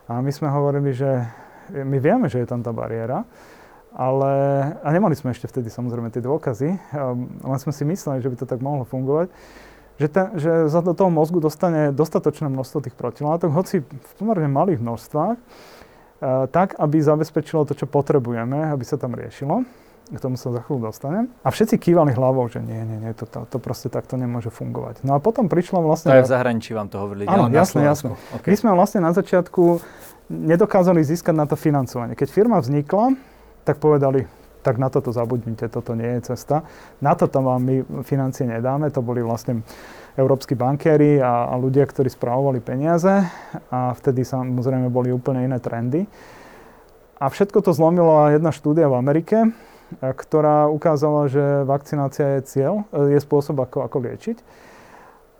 A 0.09 0.19
my 0.19 0.31
sme 0.33 0.49
hovorili, 0.49 0.91
že 0.91 1.29
my 1.71 2.01
vieme, 2.01 2.27
že 2.27 2.43
je 2.43 2.47
tam 2.49 2.65
tá 2.65 2.73
bariéra, 2.73 3.27
Ale, 3.97 4.33
a 4.85 4.87
nemali 4.93 5.17
sme 5.17 5.33
ešte 5.33 5.49
vtedy 5.49 5.73
samozrejme 5.73 6.13
tie 6.13 6.21
dôkazy, 6.21 6.69
len 7.41 7.57
sme 7.57 7.73
si 7.73 7.81
mysleli, 7.81 8.21
že 8.21 8.29
by 8.29 8.37
to 8.37 8.45
tak 8.45 8.61
mohlo 8.61 8.85
fungovať, 8.85 9.33
že, 9.97 10.07
ten, 10.11 10.25
že 10.37 10.69
za 10.69 10.85
do 10.85 10.93
toho 10.93 11.09
mozgu 11.09 11.41
dostane 11.41 11.89
dostatočné 11.89 12.45
množstvo 12.45 12.85
tých 12.85 12.93
protilátok, 12.93 13.49
hoci 13.49 13.81
v 13.81 14.11
pomerne 14.21 14.45
malých 14.53 14.85
množstvách, 14.85 15.37
tak, 16.23 16.73
aby 16.77 16.97
zabezpečilo 16.97 17.65
to, 17.67 17.77
čo 17.77 17.85
potrebujeme, 17.85 18.73
aby 18.73 18.83
sa 18.85 18.97
tam 18.97 19.13
riešilo. 19.13 19.67
K 20.07 20.23
tomu 20.23 20.39
sa 20.39 20.55
za 20.55 20.63
chvíľu 20.63 20.87
dostanem. 20.87 21.27
A 21.43 21.51
všetci 21.51 21.75
kývali 21.83 22.15
hlavou, 22.15 22.47
že 22.47 22.63
nie, 22.63 22.79
nie, 22.79 23.03
nie, 23.03 23.11
to, 23.11 23.27
to, 23.27 23.43
to 23.43 23.59
proste 23.59 23.91
takto 23.91 24.15
nemôže 24.15 24.47
fungovať. 24.47 25.03
No 25.03 25.13
a 25.15 25.19
potom 25.19 25.51
prišlo 25.51 25.83
vlastne... 25.83 26.15
To 26.15 26.23
aj 26.23 26.23
v 26.23 26.31
zahraničí 26.31 26.71
vám 26.71 26.87
to 26.87 26.95
hovorili. 26.95 27.27
Áno, 27.27 27.51
jasné, 27.51 27.83
jasné. 27.83 28.15
Okay. 28.39 28.55
My 28.55 28.57
sme 28.57 28.71
vlastne 28.71 29.03
na 29.03 29.11
začiatku 29.11 29.83
nedokázali 30.31 31.03
získať 31.03 31.35
na 31.35 31.43
to 31.43 31.59
financovanie. 31.59 32.15
Keď 32.15 32.31
firma 32.31 32.55
vznikla, 32.63 33.19
tak 33.67 33.83
povedali, 33.83 34.23
tak 34.67 34.75
na 34.75 34.91
toto 34.91 35.15
zabudnite, 35.15 35.71
toto 35.71 35.95
nie 35.95 36.19
je 36.19 36.35
cesta. 36.35 36.67
Na 36.99 37.15
toto 37.15 37.39
vám 37.39 37.63
my 37.63 38.03
financie 38.03 38.43
nedáme, 38.43 38.91
to 38.91 38.99
boli 38.99 39.23
vlastne 39.23 39.63
európsky 40.19 40.59
bankéri 40.59 41.23
a, 41.23 41.47
a 41.47 41.55
ľudia, 41.55 41.87
ktorí 41.87 42.11
správovali 42.11 42.59
peniaze 42.59 43.23
a 43.71 43.95
vtedy 43.95 44.27
samozrejme 44.27 44.91
boli 44.91 45.15
úplne 45.15 45.47
iné 45.47 45.63
trendy. 45.63 46.03
A 47.15 47.31
všetko 47.31 47.63
to 47.63 47.71
zlomila 47.71 48.35
jedna 48.35 48.51
štúdia 48.51 48.91
v 48.91 48.99
Amerike, 48.99 49.55
ktorá 50.03 50.67
ukázala, 50.67 51.31
že 51.31 51.63
vakcinácia 51.63 52.37
je 52.37 52.41
cieľ, 52.51 52.83
e, 52.91 53.15
je 53.15 53.19
spôsob, 53.23 53.63
ako, 53.63 53.87
ako 53.87 53.97
liečiť. 54.03 54.37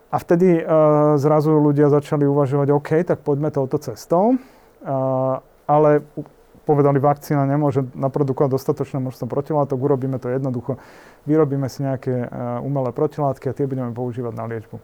A 0.07 0.23
vtedy 0.23 0.63
uh, 0.63 1.19
zrazu 1.19 1.51
ľudia 1.51 1.91
začali 1.91 2.23
uvažovať, 2.23 2.67
OK, 2.71 2.89
tak 3.03 3.27
poďme 3.27 3.51
touto 3.51 3.75
cestou. 3.75 4.39
Uh, 4.79 5.43
ale 5.67 5.99
povedali, 6.67 6.99
vakcína 6.99 7.47
nemôže 7.47 7.87
naprodukovať 7.95 8.59
dostatočné 8.59 8.99
množstvo 8.99 9.31
protilátok, 9.31 9.79
urobíme 9.79 10.19
to 10.19 10.27
jednoducho. 10.27 10.75
Vyrobíme 11.23 11.71
si 11.71 11.87
nejaké 11.87 12.27
uh, 12.27 12.59
umelé 12.59 12.91
protilátky 12.91 13.47
a 13.47 13.55
tie 13.55 13.63
budeme 13.63 13.95
používať 13.95 14.33
na 14.35 14.43
liečbu. 14.51 14.75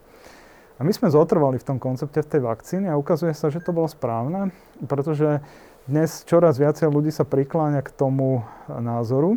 A 0.80 0.82
my 0.82 0.91
sme 0.96 1.12
zotrvali 1.12 1.60
v 1.60 1.67
tom 1.67 1.78
koncepte 1.78 2.24
v 2.24 2.32
tej 2.32 2.41
vakcíne 2.48 2.88
a 2.89 2.98
ukazuje 2.98 3.36
sa, 3.36 3.52
že 3.52 3.62
to 3.62 3.76
bolo 3.76 3.86
správne, 3.86 4.56
pretože 4.88 5.43
dnes 5.84 6.24
čoraz 6.24 6.56
viacej 6.56 6.88
ľudí 6.88 7.12
sa 7.12 7.28
prikláňa 7.28 7.84
k 7.84 7.91
tomu 7.91 8.48
názoru, 8.72 9.36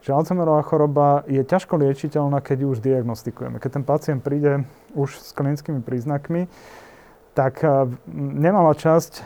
že 0.00 0.14
Alzheimerová 0.14 0.64
choroba 0.64 1.26
je 1.28 1.42
ťažko 1.44 1.76
liečiteľná, 1.76 2.40
keď 2.40 2.64
ju 2.64 2.68
už 2.72 2.80
diagnostikujeme. 2.80 3.60
Keď 3.60 3.70
ten 3.76 3.84
pacient 3.84 4.20
príde 4.24 4.64
už 4.96 5.20
s 5.20 5.36
klinickými 5.36 5.82
príznakmi, 5.82 6.48
tak 7.36 7.60
e, 7.60 7.92
nemalá 8.16 8.72
časť 8.72 9.12
e, 9.18 9.22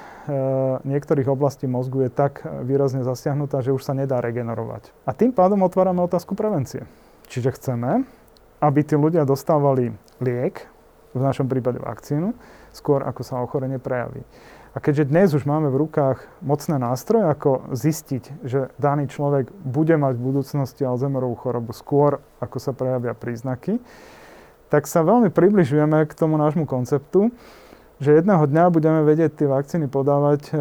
niektorých 0.87 1.27
oblastí 1.27 1.67
mozgu 1.67 2.07
je 2.07 2.11
tak 2.11 2.47
výrazne 2.65 3.03
zasiahnutá, 3.03 3.61
že 3.61 3.75
už 3.75 3.83
sa 3.83 3.93
nedá 3.93 4.23
regenerovať. 4.23 4.95
A 5.05 5.11
tým 5.13 5.35
pádom 5.35 5.61
otvárame 5.67 6.01
otázku 6.01 6.39
prevencie. 6.39 6.87
Čiže 7.27 7.55
chceme, 7.59 8.07
aby 8.63 8.81
tí 8.87 8.95
ľudia 8.95 9.27
dostávali 9.27 9.95
liek, 10.23 10.67
v 11.11 11.23
našom 11.23 11.51
prípade 11.51 11.83
vakcínu, 11.83 12.39
skôr 12.71 13.03
ako 13.03 13.23
sa 13.27 13.43
ochorenie 13.43 13.83
prejaví. 13.83 14.23
A 14.71 14.79
keďže 14.79 15.11
dnes 15.11 15.35
už 15.35 15.51
máme 15.51 15.67
v 15.67 15.83
rukách 15.83 16.23
mocné 16.47 16.79
nástroje, 16.79 17.27
ako 17.27 17.75
zistiť, 17.75 18.47
že 18.47 18.71
daný 18.79 19.11
človek 19.11 19.51
bude 19.67 19.99
mať 19.99 20.15
v 20.15 20.27
budúcnosti 20.31 20.87
Alzheimerovú 20.87 21.35
chorobu 21.35 21.75
skôr, 21.75 22.23
ako 22.39 22.63
sa 22.63 22.71
prejavia 22.71 23.19
príznaky, 23.19 23.83
tak 24.71 24.87
sa 24.87 25.03
veľmi 25.03 25.35
približujeme 25.35 26.07
k 26.07 26.13
tomu 26.15 26.39
nášmu 26.39 26.71
konceptu, 26.71 27.35
že 28.01 28.17
jedného 28.17 28.49
dňa 28.49 28.65
budeme 28.73 29.01
vedieť 29.05 29.45
tie 29.45 29.49
vakcíny 29.49 29.87
podávať 29.87 30.43
e, 30.51 30.53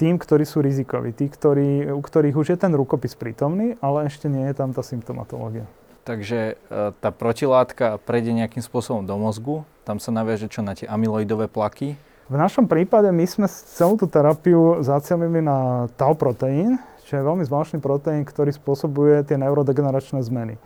tým, 0.00 0.16
ktorí 0.16 0.48
sú 0.48 0.64
rizikoví, 0.64 1.12
tí, 1.12 1.28
ktorí, 1.28 1.92
u 1.92 2.00
ktorých 2.00 2.36
už 2.36 2.56
je 2.56 2.58
ten 2.58 2.72
rukopis 2.72 3.12
prítomný, 3.12 3.76
ale 3.84 4.08
ešte 4.08 4.26
nie 4.32 4.48
je 4.48 4.54
tam 4.56 4.72
tá 4.72 4.80
symptomatológia. 4.80 5.68
Takže 6.08 6.56
e, 6.56 6.92
tá 6.96 7.12
protilátka 7.12 8.00
prejde 8.02 8.32
nejakým 8.32 8.64
spôsobom 8.64 9.04
do 9.04 9.14
mozgu, 9.20 9.68
tam 9.84 10.00
sa 10.00 10.08
naviaže 10.08 10.48
čo 10.48 10.64
na 10.64 10.72
tie 10.72 10.88
amyloidové 10.88 11.46
plaky, 11.46 12.00
v 12.26 12.34
našom 12.34 12.66
prípade 12.66 13.06
my 13.14 13.22
sme 13.22 13.46
celú 13.46 13.94
tú 13.94 14.10
terapiu 14.10 14.82
zacielili 14.82 15.38
na 15.38 15.86
tau 15.94 16.18
proteín, 16.18 16.74
čo 17.06 17.14
je 17.14 17.22
veľmi 17.22 17.46
zvláštny 17.46 17.78
proteín, 17.78 18.26
ktorý 18.26 18.50
spôsobuje 18.50 19.22
tie 19.22 19.38
neurodegeneračné 19.38 20.26
zmeny. 20.26 20.58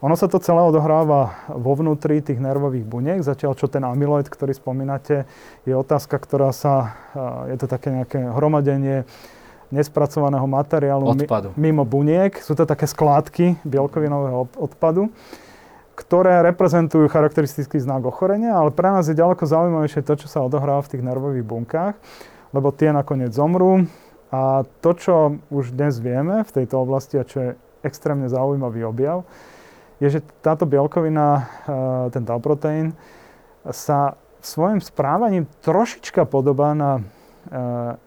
Ono 0.00 0.16
sa 0.16 0.32
to 0.32 0.40
celé 0.40 0.64
odohráva 0.64 1.44
vo 1.52 1.76
vnútri 1.76 2.24
tých 2.24 2.40
nervových 2.40 2.88
buniek, 2.88 3.20
zatiaľ 3.20 3.52
čo 3.52 3.68
ten 3.68 3.84
amyloid, 3.84 4.32
ktorý 4.32 4.56
spomínate, 4.56 5.28
je 5.68 5.76
otázka, 5.76 6.16
ktorá 6.16 6.56
sa, 6.56 6.96
je 7.52 7.56
to 7.60 7.68
také 7.68 7.92
nejaké 7.92 8.16
hromadenie 8.32 9.04
nespracovaného 9.68 10.48
materiálu 10.48 11.04
odpadu. 11.04 11.52
mimo 11.54 11.84
buniek. 11.84 12.32
Sú 12.40 12.56
to 12.56 12.64
také 12.64 12.88
skládky 12.88 13.60
bielkovinového 13.62 14.48
odpadu 14.56 15.12
ktoré 16.00 16.40
reprezentujú 16.40 17.12
charakteristický 17.12 17.76
znak 17.76 18.00
ochorenia, 18.08 18.56
ale 18.56 18.72
pre 18.72 18.88
nás 18.88 19.04
je 19.04 19.20
ďaleko 19.20 19.44
zaujímavejšie 19.44 20.00
to, 20.00 20.16
čo 20.24 20.32
sa 20.32 20.40
odohráva 20.40 20.80
v 20.80 20.96
tých 20.96 21.04
nervových 21.04 21.44
bunkách, 21.44 21.94
lebo 22.56 22.72
tie 22.72 22.88
nakoniec 22.88 23.36
zomrú. 23.36 23.84
A 24.32 24.64
to, 24.80 24.96
čo 24.96 25.36
už 25.52 25.76
dnes 25.76 26.00
vieme 26.00 26.40
v 26.40 26.50
tejto 26.56 26.80
oblasti 26.80 27.20
a 27.20 27.28
čo 27.28 27.36
je 27.44 27.50
extrémne 27.84 28.32
zaujímavý 28.32 28.80
objav, 28.88 29.28
je, 30.00 30.18
že 30.18 30.20
táto 30.40 30.64
bielkovina, 30.64 31.28
e, 31.36 31.42
ten 32.10 32.24
tau 32.24 32.40
proteín, 32.40 32.96
sa 33.68 34.16
svojim 34.40 34.80
správaním 34.80 35.44
trošička 35.60 36.24
podobá 36.24 36.72
na 36.72 36.98
e, 36.98 37.02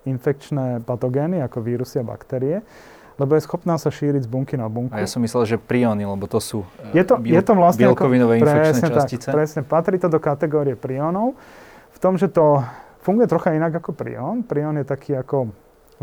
infekčné 0.09 0.81
patogény 0.81 1.45
ako 1.45 1.61
vírusy 1.61 2.01
a 2.01 2.05
baktérie 2.05 2.65
lebo 3.17 3.37
je 3.37 3.45
schopná 3.45 3.77
sa 3.77 3.93
šíriť 3.93 4.25
z 4.25 4.29
bunky 4.29 4.55
na 4.57 4.65
bunku. 4.65 4.93
A 4.93 5.05
ja 5.05 5.09
som 5.09 5.21
myslel, 5.21 5.45
že 5.45 5.57
prióny, 5.61 6.05
lebo 6.05 6.25
to 6.25 6.41
sú 6.41 6.65
je 6.97 7.03
to, 7.05 7.21
biel, 7.21 7.37
je 7.37 7.43
to 7.45 7.53
vlastne 7.53 7.85
bielkovinové 7.85 8.33
ako, 8.35 8.41
infekčné 8.41 8.73
presne 8.73 8.89
častice. 8.89 9.27
Tak, 9.29 9.33
presne, 9.33 9.59
patrí 9.61 9.95
to 10.01 10.09
do 10.09 10.17
kategórie 10.17 10.73
priónov. 10.73 11.37
V 11.93 11.99
tom, 12.01 12.17
že 12.17 12.25
to 12.25 12.65
funguje 13.05 13.29
trocha 13.29 13.53
inak 13.53 13.77
ako 13.77 13.93
prión. 13.93 14.41
Prión 14.41 14.81
je 14.81 14.85
taký 14.85 15.13
ako 15.13 15.53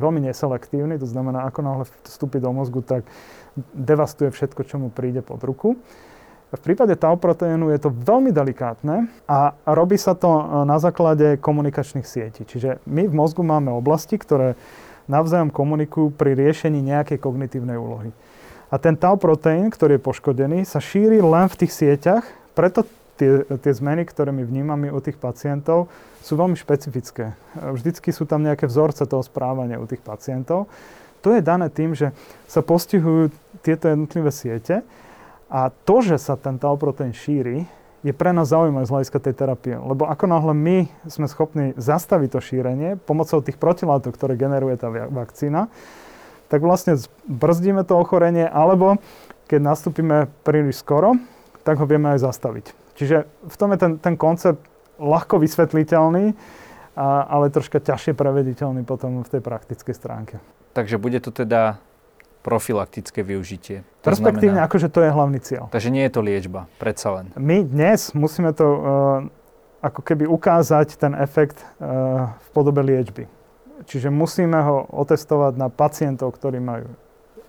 veľmi 0.01 0.25
neselektívny, 0.25 0.97
to 0.97 1.05
znamená, 1.05 1.45
ako 1.47 1.61
náhle 1.61 1.85
vstúpi 2.09 2.41
do 2.41 2.51
mozgu, 2.51 2.81
tak 2.81 3.05
devastuje 3.77 4.33
všetko, 4.33 4.61
čo 4.65 4.81
mu 4.81 4.89
príde 4.89 5.21
pod 5.21 5.45
ruku. 5.45 5.77
V 6.51 6.59
prípade 6.59 6.99
tau 6.99 7.15
proteínu 7.15 7.71
je 7.71 7.79
to 7.79 7.95
veľmi 7.95 8.35
delikátne 8.35 9.07
a 9.31 9.55
robí 9.71 9.95
sa 9.95 10.19
to 10.19 10.27
e, 10.27 10.43
na 10.67 10.83
základe 10.83 11.39
komunikačných 11.39 12.03
sietí. 12.03 12.43
Čiže 12.43 12.83
my 12.91 13.07
v 13.07 13.15
mozgu 13.15 13.47
máme 13.47 13.71
oblasti, 13.71 14.19
ktoré 14.19 14.59
navzájom 15.07 15.55
komunikujú 15.55 16.11
pri 16.11 16.35
riešení 16.35 16.83
nejakej 16.83 17.23
kognitívnej 17.23 17.79
úlohy. 17.79 18.11
A 18.67 18.79
ten 18.83 18.99
tau 18.99 19.15
proteín, 19.15 19.71
ktorý 19.71 19.99
je 19.99 20.07
poškodený, 20.07 20.59
sa 20.67 20.83
šíri 20.83 21.23
len 21.23 21.47
v 21.47 21.59
tých 21.67 21.75
sieťach, 21.75 22.27
preto 22.55 22.83
tie, 23.21 23.45
tie 23.45 23.73
zmeny, 23.77 24.09
ktoré 24.09 24.33
my 24.33 24.49
vnímame 24.49 24.89
u 24.89 24.97
tých 25.05 25.21
pacientov, 25.21 25.93
sú 26.25 26.41
veľmi 26.41 26.57
špecifické. 26.57 27.37
Vždycky 27.53 28.09
sú 28.17 28.25
tam 28.25 28.41
nejaké 28.41 28.65
vzorce 28.65 29.05
toho 29.05 29.21
správania 29.21 29.77
u 29.77 29.85
tých 29.85 30.01
pacientov. 30.01 30.73
To 31.21 31.37
je 31.37 31.45
dané 31.45 31.69
tým, 31.69 31.93
že 31.93 32.17
sa 32.49 32.65
postihujú 32.65 33.29
tieto 33.61 33.93
jednotlivé 33.93 34.33
siete 34.33 34.81
a 35.53 35.69
to, 35.69 36.01
že 36.01 36.17
sa 36.17 36.41
ten 36.41 36.57
tau 36.57 36.81
šíri, 37.13 37.69
je 38.01 38.17
pre 38.17 38.33
nás 38.33 38.49
zaujímavé 38.49 38.89
z 38.89 38.93
hľadiska 38.97 39.19
tej 39.21 39.35
terapie. 39.37 39.77
Lebo 39.77 40.09
ako 40.09 40.25
náhle 40.25 40.57
my 40.57 40.79
sme 41.05 41.29
schopní 41.29 41.77
zastaviť 41.77 42.29
to 42.33 42.41
šírenie 42.41 42.97
pomocou 42.97 43.45
tých 43.45 43.61
protilátok, 43.61 44.17
ktoré 44.17 44.41
generuje 44.41 44.81
tá 44.81 44.89
vakcína, 44.89 45.69
tak 46.49 46.65
vlastne 46.65 46.97
brzdíme 47.29 47.85
to 47.85 48.01
ochorenie, 48.01 48.49
alebo 48.49 48.97
keď 49.47 49.61
nastúpime 49.61 50.33
príliš 50.43 50.81
skoro, 50.81 51.21
tak 51.61 51.77
ho 51.77 51.85
vieme 51.85 52.09
aj 52.17 52.25
zastaviť. 52.25 52.73
Čiže 53.01 53.25
v 53.49 53.57
tom 53.57 53.73
je 53.73 53.79
ten, 53.81 53.93
ten 53.97 54.15
koncept 54.21 54.61
ľahko 55.01 55.41
vysvetliteľný, 55.41 56.37
a, 56.93 57.25
ale 57.25 57.49
troška 57.49 57.81
ťažšie 57.81 58.13
prevediteľný 58.13 58.85
potom 58.85 59.25
v 59.25 59.29
tej 59.33 59.41
praktickej 59.41 59.95
stránke. 59.97 60.37
Takže 60.77 61.01
bude 61.01 61.17
to 61.25 61.33
teda 61.33 61.81
profilaktické 62.45 63.25
využitie. 63.25 63.89
To 64.05 64.13
Perspektívne, 64.13 64.61
znamená, 64.61 64.69
akože 64.69 64.89
to 64.93 65.01
je 65.01 65.11
hlavný 65.13 65.39
cieľ. 65.41 65.65
Takže 65.73 65.89
nie 65.89 66.05
je 66.05 66.13
to 66.13 66.21
liečba, 66.21 66.69
predsa 66.77 67.09
len. 67.17 67.33
My 67.41 67.65
dnes 67.65 68.13
musíme 68.13 68.53
to 68.53 68.67
uh, 68.69 68.81
ako 69.81 70.01
keby 70.05 70.29
ukázať 70.29 71.01
ten 71.01 71.17
efekt 71.17 71.61
uh, 71.81 72.37
v 72.37 72.49
podobe 72.53 72.85
liečby. 72.85 73.25
Čiže 73.89 74.13
musíme 74.13 74.61
ho 74.61 74.85
otestovať 74.93 75.57
na 75.57 75.73
pacientov, 75.73 76.37
ktorí 76.37 76.61
majú 76.61 76.93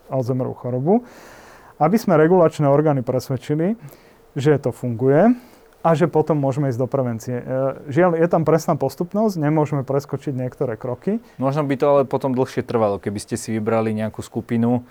Alzheimerovú 0.08 0.56
chorobu, 0.56 0.94
aby 1.76 1.96
sme 1.96 2.16
regulačné 2.20 2.68
orgány 2.68 3.04
presvedčili, 3.04 3.76
že 4.36 4.56
to 4.60 4.72
funguje 4.72 5.36
a 5.82 5.88
že 5.98 6.06
potom 6.06 6.38
môžeme 6.38 6.70
ísť 6.70 6.80
do 6.80 6.88
prevencie. 6.88 7.42
E, 7.42 7.44
žiaľ, 7.90 8.14
je 8.14 8.28
tam 8.30 8.46
presná 8.46 8.78
postupnosť, 8.78 9.34
nemôžeme 9.34 9.82
preskočiť 9.82 10.30
niektoré 10.30 10.78
kroky. 10.78 11.18
Možno 11.42 11.66
by 11.66 11.74
to 11.74 11.86
ale 11.90 12.02
potom 12.06 12.32
dlhšie 12.32 12.62
trvalo, 12.62 13.02
keby 13.02 13.18
ste 13.18 13.34
si 13.34 13.50
vybrali 13.50 13.90
nejakú 13.90 14.22
skupinu 14.22 14.86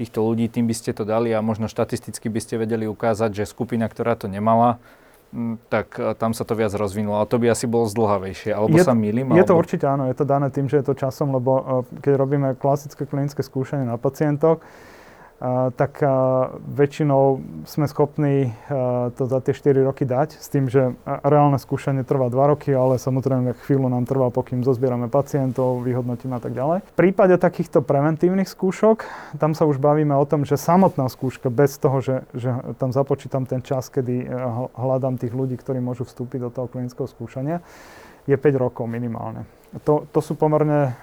týchto 0.00 0.24
ľudí, 0.24 0.48
tým 0.48 0.64
by 0.64 0.72
ste 0.72 0.96
to 0.96 1.04
dali 1.04 1.28
a 1.36 1.44
možno 1.44 1.68
štatisticky 1.68 2.32
by 2.32 2.40
ste 2.40 2.56
vedeli 2.56 2.88
ukázať, 2.88 3.36
že 3.36 3.44
skupina, 3.44 3.84
ktorá 3.84 4.16
to 4.16 4.32
nemala, 4.32 4.80
tak 5.68 6.00
e, 6.00 6.16
tam 6.16 6.32
sa 6.32 6.48
to 6.48 6.56
viac 6.56 6.72
rozvinulo. 6.72 7.20
Ale 7.20 7.28
to 7.28 7.36
by 7.36 7.52
asi 7.52 7.68
bolo 7.68 7.84
zdlhavejšie. 7.84 8.50
Alebo 8.56 8.80
je, 8.80 8.82
sa 8.82 8.96
milím? 8.96 9.36
Je 9.36 9.44
alebo... 9.44 9.50
to 9.52 9.60
určite 9.60 9.84
áno. 9.84 10.08
Je 10.08 10.16
to 10.16 10.24
dané 10.24 10.48
tým, 10.48 10.72
že 10.72 10.80
je 10.80 10.88
to 10.88 10.94
časom, 10.96 11.36
lebo 11.36 11.84
e, 11.86 12.00
keď 12.00 12.12
robíme 12.16 12.48
klasické 12.56 13.04
klinické 13.04 13.44
skúšanie 13.44 13.84
na 13.84 14.00
pacientoch, 14.00 14.64
tak 15.76 16.04
väčšinou 16.68 17.40
sme 17.64 17.88
schopní 17.88 18.52
to 19.16 19.24
za 19.24 19.40
tie 19.40 19.56
4 19.56 19.88
roky 19.88 20.04
dať, 20.04 20.36
s 20.36 20.52
tým, 20.52 20.68
že 20.68 20.92
reálne 21.08 21.56
skúšanie 21.56 22.04
trvá 22.04 22.28
2 22.28 22.52
roky, 22.52 22.76
ale 22.76 23.00
samozrejme 23.00 23.56
chvíľu 23.64 23.88
nám 23.88 24.04
trvá, 24.04 24.28
pokým 24.28 24.60
zozbierame 24.60 25.08
pacientov, 25.08 25.80
vyhodnotíme 25.80 26.36
a 26.36 26.42
tak 26.44 26.52
ďalej. 26.52 26.84
V 26.84 26.94
prípade 26.94 27.40
takýchto 27.40 27.80
preventívnych 27.80 28.52
skúšok, 28.52 29.08
tam 29.40 29.56
sa 29.56 29.64
už 29.64 29.80
bavíme 29.80 30.12
o 30.12 30.28
tom, 30.28 30.44
že 30.44 30.60
samotná 30.60 31.08
skúška, 31.08 31.48
bez 31.48 31.80
toho, 31.80 32.04
že, 32.04 32.28
že 32.36 32.52
tam 32.76 32.92
započítam 32.92 33.48
ten 33.48 33.64
čas, 33.64 33.88
kedy 33.88 34.28
hľadám 34.76 35.16
tých 35.16 35.32
ľudí, 35.32 35.56
ktorí 35.56 35.80
môžu 35.80 36.04
vstúpiť 36.04 36.46
do 36.46 36.50
toho 36.52 36.68
klinického 36.68 37.08
skúšania, 37.08 37.64
je 38.28 38.36
5 38.36 38.60
rokov 38.60 38.84
minimálne. 38.84 39.48
To, 39.88 40.04
to 40.04 40.20
sú 40.20 40.36
pomerne 40.36 40.98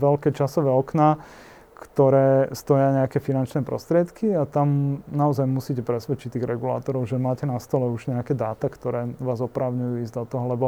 veľké 0.00 0.34
časové 0.34 0.74
okná, 0.74 1.22
ktoré 1.80 2.52
stoja 2.52 2.92
nejaké 2.92 3.24
finančné 3.24 3.64
prostriedky 3.64 4.36
a 4.36 4.44
tam 4.44 5.00
naozaj 5.08 5.48
musíte 5.48 5.80
presvedčiť 5.80 6.36
tých 6.36 6.44
regulátorov, 6.44 7.08
že 7.08 7.16
máte 7.16 7.48
na 7.48 7.56
stole 7.56 7.88
už 7.88 8.12
nejaké 8.12 8.36
dáta, 8.36 8.68
ktoré 8.68 9.16
vás 9.16 9.40
oprávňujú 9.40 10.04
ísť 10.04 10.14
do 10.20 10.24
toho, 10.28 10.44
lebo 10.52 10.66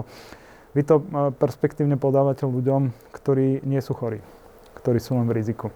vy 0.72 0.82
to 0.88 1.04
e, 1.04 1.04
perspektívne 1.36 2.00
podávate 2.00 2.48
ľuďom, 2.48 2.96
ktorí 3.12 3.60
nie 3.68 3.84
sú 3.84 3.92
chorí, 3.92 4.24
ktorí 4.80 4.96
sú 5.04 5.20
len 5.20 5.28
v 5.28 5.36
riziku. 5.36 5.68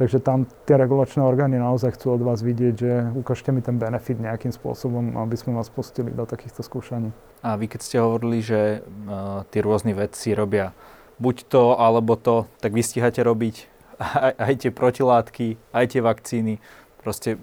Takže 0.00 0.24
tam 0.24 0.48
tie 0.64 0.80
regulačné 0.80 1.20
orgány 1.20 1.60
naozaj 1.60 2.00
chcú 2.00 2.16
od 2.16 2.24
vás 2.24 2.40
vidieť, 2.40 2.74
že 2.80 2.92
ukážte 3.12 3.52
mi 3.52 3.60
ten 3.60 3.76
benefit 3.76 4.16
nejakým 4.16 4.56
spôsobom, 4.56 5.20
aby 5.20 5.36
sme 5.36 5.52
vás 5.52 5.68
pustili 5.68 6.08
do 6.08 6.24
takýchto 6.24 6.64
skúšaní. 6.64 7.12
A 7.44 7.60
vy 7.60 7.68
keď 7.68 7.80
ste 7.84 7.96
hovorili, 8.00 8.40
že 8.40 8.80
uh, 8.80 9.44
tí 9.52 9.60
rôzni 9.60 9.92
vedci 9.92 10.32
robia 10.32 10.72
buď 11.20 11.36
to, 11.52 11.76
alebo 11.76 12.16
to, 12.16 12.48
tak 12.64 12.72
vy 12.72 12.80
stíhate 12.80 13.20
robiť 13.20 13.68
aj, 14.00 14.34
aj 14.40 14.54
tie 14.66 14.70
protilátky, 14.72 15.46
aj 15.76 15.84
tie 15.92 16.00
vakcíny, 16.00 16.54
proste 17.00 17.36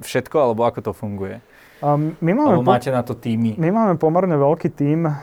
všetko, 0.00 0.36
alebo 0.40 0.64
ako 0.64 0.80
to 0.80 0.92
funguje? 0.96 1.44
Um, 1.82 2.14
my 2.22 2.30
máme 2.30 2.62
alebo 2.62 2.70
máte 2.70 2.94
na 2.94 3.02
to 3.02 3.18
týmy? 3.18 3.58
My 3.58 3.74
máme 3.74 3.98
pomerne 3.98 4.38
veľký 4.38 4.70
tím 4.70 5.02
uh, 5.02 5.14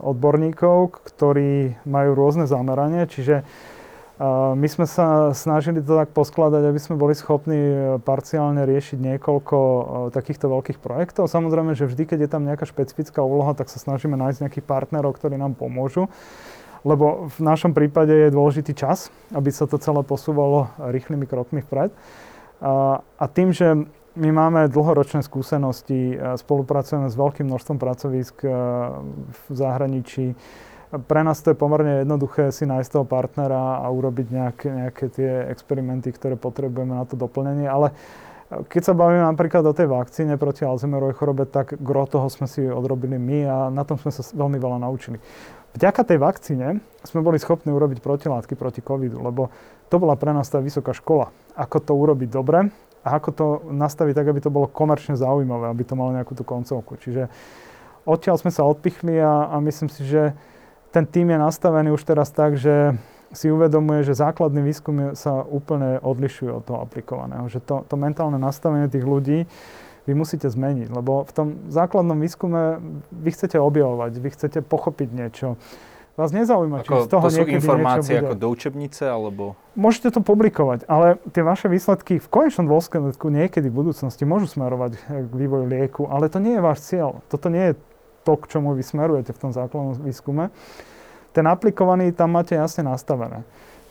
odborníkov, 0.00 1.04
ktorí 1.04 1.76
majú 1.84 2.16
rôzne 2.16 2.48
zameranie, 2.48 3.04
čiže 3.04 3.44
uh, 3.44 4.56
my 4.56 4.64
sme 4.72 4.88
sa 4.88 5.36
snažili 5.36 5.84
to 5.84 5.92
tak 5.92 6.16
poskladať, 6.16 6.64
aby 6.64 6.80
sme 6.80 6.96
boli 6.96 7.12
schopní 7.12 7.58
e, 7.58 7.76
parciálne 7.98 8.62
riešiť 8.62 8.98
niekoľko 9.02 9.58
takýchto 10.14 10.46
veľkých 10.46 10.78
projektov. 10.78 11.26
Samozrejme, 11.26 11.74
že 11.74 11.90
vždy, 11.90 12.06
keď 12.06 12.18
je 12.24 12.30
tam 12.30 12.46
nejaká 12.46 12.62
špecifická 12.62 13.18
úloha, 13.18 13.50
tak 13.56 13.66
sa 13.66 13.82
snažíme 13.82 14.14
nájsť 14.14 14.46
nejakých 14.46 14.68
partnerov, 14.68 15.18
ktorí 15.18 15.34
nám 15.34 15.58
pomôžu 15.58 16.06
lebo 16.82 17.30
v 17.30 17.38
našom 17.42 17.74
prípade 17.74 18.10
je 18.10 18.34
dôležitý 18.34 18.74
čas, 18.74 19.10
aby 19.34 19.50
sa 19.54 19.70
to 19.70 19.78
celé 19.78 20.02
posúvalo 20.02 20.70
rýchlymi 20.78 21.26
krokmi 21.26 21.62
vpred. 21.62 21.94
A, 22.62 23.26
tým, 23.32 23.50
že 23.50 23.74
my 24.12 24.28
máme 24.28 24.68
dlhoročné 24.68 25.24
skúsenosti, 25.24 26.14
spolupracujeme 26.18 27.08
s 27.08 27.16
veľkým 27.16 27.48
množstvom 27.48 27.78
pracovisk 27.80 28.44
v 28.44 29.44
zahraničí, 29.50 30.36
pre 30.92 31.24
nás 31.24 31.40
to 31.40 31.56
je 31.56 31.56
pomerne 31.56 32.04
jednoduché 32.04 32.52
si 32.52 32.68
nájsť 32.68 32.90
toho 32.92 33.06
partnera 33.08 33.80
a 33.80 33.88
urobiť 33.88 34.26
nejaké, 34.28 34.68
nejaké 34.68 35.04
tie 35.08 35.48
experimenty, 35.48 36.12
ktoré 36.12 36.36
potrebujeme 36.36 36.92
na 36.92 37.08
to 37.08 37.16
doplnenie, 37.16 37.64
ale 37.64 37.96
keď 38.52 38.82
sa 38.84 38.92
bavíme 38.92 39.24
napríklad 39.24 39.64
o 39.64 39.72
tej 39.72 39.88
vakcíne 39.88 40.36
proti 40.36 40.68
Alzheimerovej 40.68 41.16
chorobe, 41.16 41.48
tak 41.48 41.80
gro 41.80 42.04
toho 42.04 42.28
sme 42.28 42.44
si 42.44 42.60
odrobili 42.68 43.16
my 43.16 43.38
a 43.48 43.56
na 43.72 43.82
tom 43.88 43.96
sme 43.96 44.12
sa 44.12 44.20
veľmi 44.20 44.60
veľa 44.60 44.78
naučili. 44.84 45.16
Vďaka 45.72 46.04
tej 46.04 46.18
vakcíne 46.20 46.84
sme 47.00 47.24
boli 47.24 47.40
schopní 47.40 47.72
urobiť 47.72 48.04
protilátky 48.04 48.52
proti 48.60 48.84
covidu, 48.84 49.24
lebo 49.24 49.48
to 49.88 49.96
bola 49.96 50.20
pre 50.20 50.36
nás 50.36 50.52
tá 50.52 50.60
vysoká 50.60 50.92
škola. 50.92 51.32
Ako 51.56 51.80
to 51.80 51.96
urobiť 51.96 52.28
dobre 52.28 52.68
a 53.00 53.08
ako 53.16 53.30
to 53.32 53.46
nastaviť 53.72 54.14
tak, 54.20 54.26
aby 54.28 54.40
to 54.44 54.52
bolo 54.52 54.68
komerčne 54.68 55.16
zaujímavé, 55.16 55.72
aby 55.72 55.82
to 55.88 55.96
malo 55.96 56.12
nejakú 56.12 56.36
tú 56.36 56.44
koncovku. 56.44 57.00
Čiže 57.00 57.32
odtiaľ 58.04 58.36
sme 58.36 58.52
sa 58.52 58.68
odpichli 58.68 59.16
a, 59.16 59.48
a 59.48 59.56
myslím 59.64 59.88
si, 59.88 60.04
že 60.04 60.36
ten 60.92 61.08
tým 61.08 61.32
je 61.32 61.38
nastavený 61.40 61.88
už 61.96 62.04
teraz 62.04 62.28
tak, 62.28 62.60
že 62.60 62.92
si 63.32 63.48
uvedomuje, 63.48 64.04
že 64.04 64.16
základný 64.16 64.60
výskum 64.64 65.16
sa 65.16 65.44
úplne 65.44 65.98
odlišuje 66.00 66.50
od 66.52 66.62
toho 66.64 66.78
aplikovaného. 66.84 67.48
Že 67.48 67.60
to, 67.64 67.76
to 67.88 67.94
mentálne 67.96 68.36
nastavenie 68.36 68.88
tých 68.88 69.04
ľudí 69.04 69.48
vy 70.02 70.12
musíte 70.18 70.50
zmeniť, 70.50 70.90
lebo 70.90 71.22
v 71.22 71.32
tom 71.32 71.48
základnom 71.70 72.18
výskume 72.18 72.82
vy 73.14 73.30
chcete 73.30 73.54
objavovať, 73.54 74.12
vy 74.18 74.28
chcete 74.34 74.58
pochopiť 74.66 75.08
niečo. 75.14 75.54
Vás 76.12 76.28
nezaujíma, 76.28 76.84
či 76.84 76.92
z 76.92 77.08
toho 77.08 77.24
to 77.24 77.32
sú 77.32 77.48
informácie 77.48 78.20
ako 78.20 78.36
do 78.36 78.48
učebnice, 78.52 79.08
alebo... 79.08 79.56
Môžete 79.72 80.12
to 80.12 80.20
publikovať, 80.20 80.84
ale 80.84 81.16
tie 81.32 81.40
vaše 81.40 81.72
výsledky 81.72 82.20
v 82.20 82.28
konečnom 82.28 82.68
dôsledku 82.68 83.32
niekedy 83.32 83.72
v 83.72 83.76
budúcnosti 83.80 84.28
môžu 84.28 84.44
smerovať 84.52 85.00
k 85.08 85.32
vývoju 85.32 85.64
lieku, 85.64 86.02
ale 86.12 86.28
to 86.28 86.36
nie 86.36 86.60
je 86.60 86.62
váš 86.62 86.84
cieľ. 86.84 87.24
Toto 87.32 87.48
nie 87.48 87.72
je 87.72 87.74
to, 88.28 88.32
k 88.36 88.44
čomu 88.44 88.76
vy 88.76 88.84
smerujete 88.84 89.32
v 89.32 89.40
tom 89.40 89.50
základnom 89.56 90.04
výskume. 90.04 90.52
Ten 91.32 91.48
aplikovaný 91.48 92.12
tam 92.12 92.36
máte 92.36 92.54
jasne 92.54 92.84
nastavené. 92.84 93.44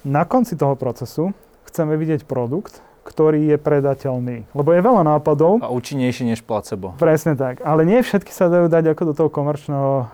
Na 0.06 0.26
konci 0.26 0.58
toho 0.58 0.78
procesu 0.78 1.34
chceme 1.70 1.98
vidieť 1.98 2.26
produkt, 2.26 2.82
ktorý 3.02 3.50
je 3.50 3.58
predateľný. 3.58 4.46
Lebo 4.54 4.70
je 4.78 4.82
veľa 4.82 5.02
nápadov. 5.02 5.58
A 5.66 5.74
účinnejší 5.74 6.26
než 6.30 6.46
placebo. 6.46 6.94
Presne 7.02 7.34
tak. 7.34 7.62
Ale 7.66 7.82
nie 7.82 8.02
všetky 8.06 8.30
sa 8.30 8.46
dajú 8.46 8.70
dať 8.70 8.94
ako 8.94 9.04
do 9.10 9.14
toho 9.18 9.30
komerčného 9.34 9.92
uh, 9.98 10.06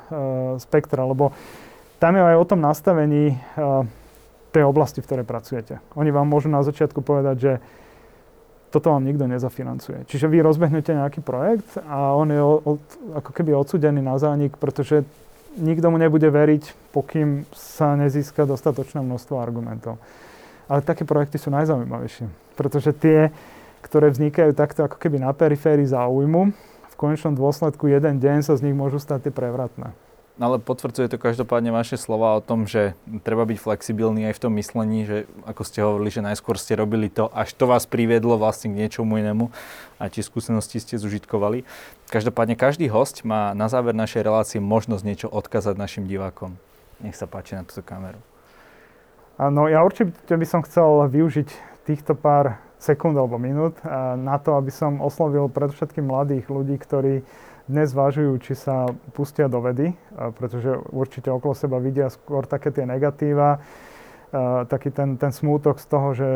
spektra, 0.59 1.03
lebo 1.03 1.35
tam 1.99 2.15
je 2.15 2.23
aj 2.23 2.37
o 2.39 2.45
tom 2.47 2.59
nastavení 2.63 3.35
uh, 3.35 3.83
tej 4.55 4.63
oblasti, 4.63 5.03
v 5.03 5.07
ktorej 5.11 5.25
pracujete. 5.27 5.83
Oni 5.99 6.15
vám 6.15 6.31
môžu 6.31 6.47
na 6.47 6.63
začiatku 6.63 7.03
povedať, 7.03 7.35
že 7.37 7.53
toto 8.71 8.91
vám 8.91 9.03
nikto 9.03 9.27
nezafinancuje. 9.27 10.07
Čiže 10.07 10.27
vy 10.27 10.43
rozbehnete 10.43 10.91
nejaký 10.95 11.23
projekt 11.23 11.79
a 11.87 12.15
on 12.15 12.27
je 12.31 12.39
od, 12.39 12.83
ako 13.15 13.31
keby 13.31 13.55
odsudený 13.55 14.03
na 14.03 14.19
zánik, 14.19 14.59
pretože 14.59 15.07
nikto 15.57 15.89
mu 15.89 15.97
nebude 15.97 16.29
veriť, 16.29 16.93
pokým 16.93 17.43
sa 17.51 17.97
nezíska 17.97 18.45
dostatočné 18.45 19.01
množstvo 19.01 19.35
argumentov. 19.41 19.97
Ale 20.69 20.85
také 20.85 21.03
projekty 21.03 21.41
sú 21.41 21.49
najzaujímavejšie, 21.51 22.29
pretože 22.55 22.93
tie, 22.95 23.33
ktoré 23.81 24.13
vznikajú 24.13 24.51
takto 24.53 24.85
ako 24.85 24.97
keby 25.01 25.19
na 25.19 25.33
periférii 25.33 25.87
záujmu, 25.87 26.51
v 26.87 26.95
konečnom 26.95 27.37
dôsledku 27.37 27.89
jeden 27.89 28.17
deň 28.17 28.41
sa 28.41 28.57
z 28.57 28.69
nich 28.69 28.75
môžu 28.77 28.97
stať 28.97 29.29
tie 29.29 29.33
prevratné. 29.33 29.93
Ale 30.37 30.61
potvrdzuje 30.61 31.09
to 31.09 31.17
každopádne 31.17 31.73
vaše 31.73 31.97
slova 31.97 32.37
o 32.37 32.45
tom, 32.45 32.69
že 32.69 32.93
treba 33.25 33.41
byť 33.41 33.57
flexibilný 33.57 34.29
aj 34.29 34.37
v 34.37 34.43
tom 34.45 34.53
myslení, 34.53 35.09
že 35.09 35.17
ako 35.49 35.61
ste 35.65 35.81
hovorili, 35.81 36.13
že 36.13 36.21
najskôr 36.21 36.61
ste 36.61 36.77
robili 36.77 37.09
to, 37.09 37.25
až 37.33 37.57
to 37.57 37.65
vás 37.65 37.89
priviedlo 37.89 38.37
vlastne 38.37 38.69
k 38.69 38.85
niečomu 38.85 39.17
inému 39.17 39.49
a 39.97 40.13
tie 40.13 40.21
skúsenosti 40.21 40.77
ste 40.77 41.01
zužitkovali. 41.01 41.65
Každopádne 42.13 42.53
každý 42.53 42.85
host 42.85 43.25
má 43.25 43.57
na 43.57 43.65
záver 43.65 43.97
našej 43.97 44.21
relácie 44.21 44.61
možnosť 44.61 45.03
niečo 45.09 45.27
odkazať 45.33 45.73
našim 45.73 46.05
divákom. 46.05 46.53
Nech 47.01 47.17
sa 47.17 47.25
páči 47.25 47.57
na 47.57 47.65
túto 47.65 47.81
kameru. 47.81 48.21
No 49.41 49.65
ja 49.65 49.81
určite 49.81 50.37
by 50.37 50.45
som 50.45 50.61
chcel 50.61 51.09
využiť 51.09 51.49
týchto 51.89 52.13
pár 52.13 52.61
sekúnd 52.77 53.17
alebo 53.17 53.41
minút 53.41 53.73
na 54.21 54.37
to, 54.37 54.53
aby 54.53 54.69
som 54.69 55.01
oslovil 55.01 55.49
predovšetkým 55.49 56.05
mladých 56.05 56.45
ľudí, 56.45 56.77
ktorí 56.77 57.25
dnes 57.67 57.91
zvažujú, 57.91 58.39
či 58.39 58.55
sa 58.55 58.87
pustia 59.11 59.51
do 59.51 59.59
vedy, 59.59 59.91
pretože 60.39 60.71
určite 60.91 61.27
okolo 61.27 61.51
seba 61.51 61.77
vidia 61.83 62.07
skôr 62.07 62.47
také 62.47 62.71
tie 62.71 62.87
negatíva, 62.87 63.59
taký 64.67 64.91
ten, 64.91 65.19
ten 65.19 65.31
smútok 65.35 65.79
z 65.79 65.87
toho, 65.87 66.07
že 66.15 66.29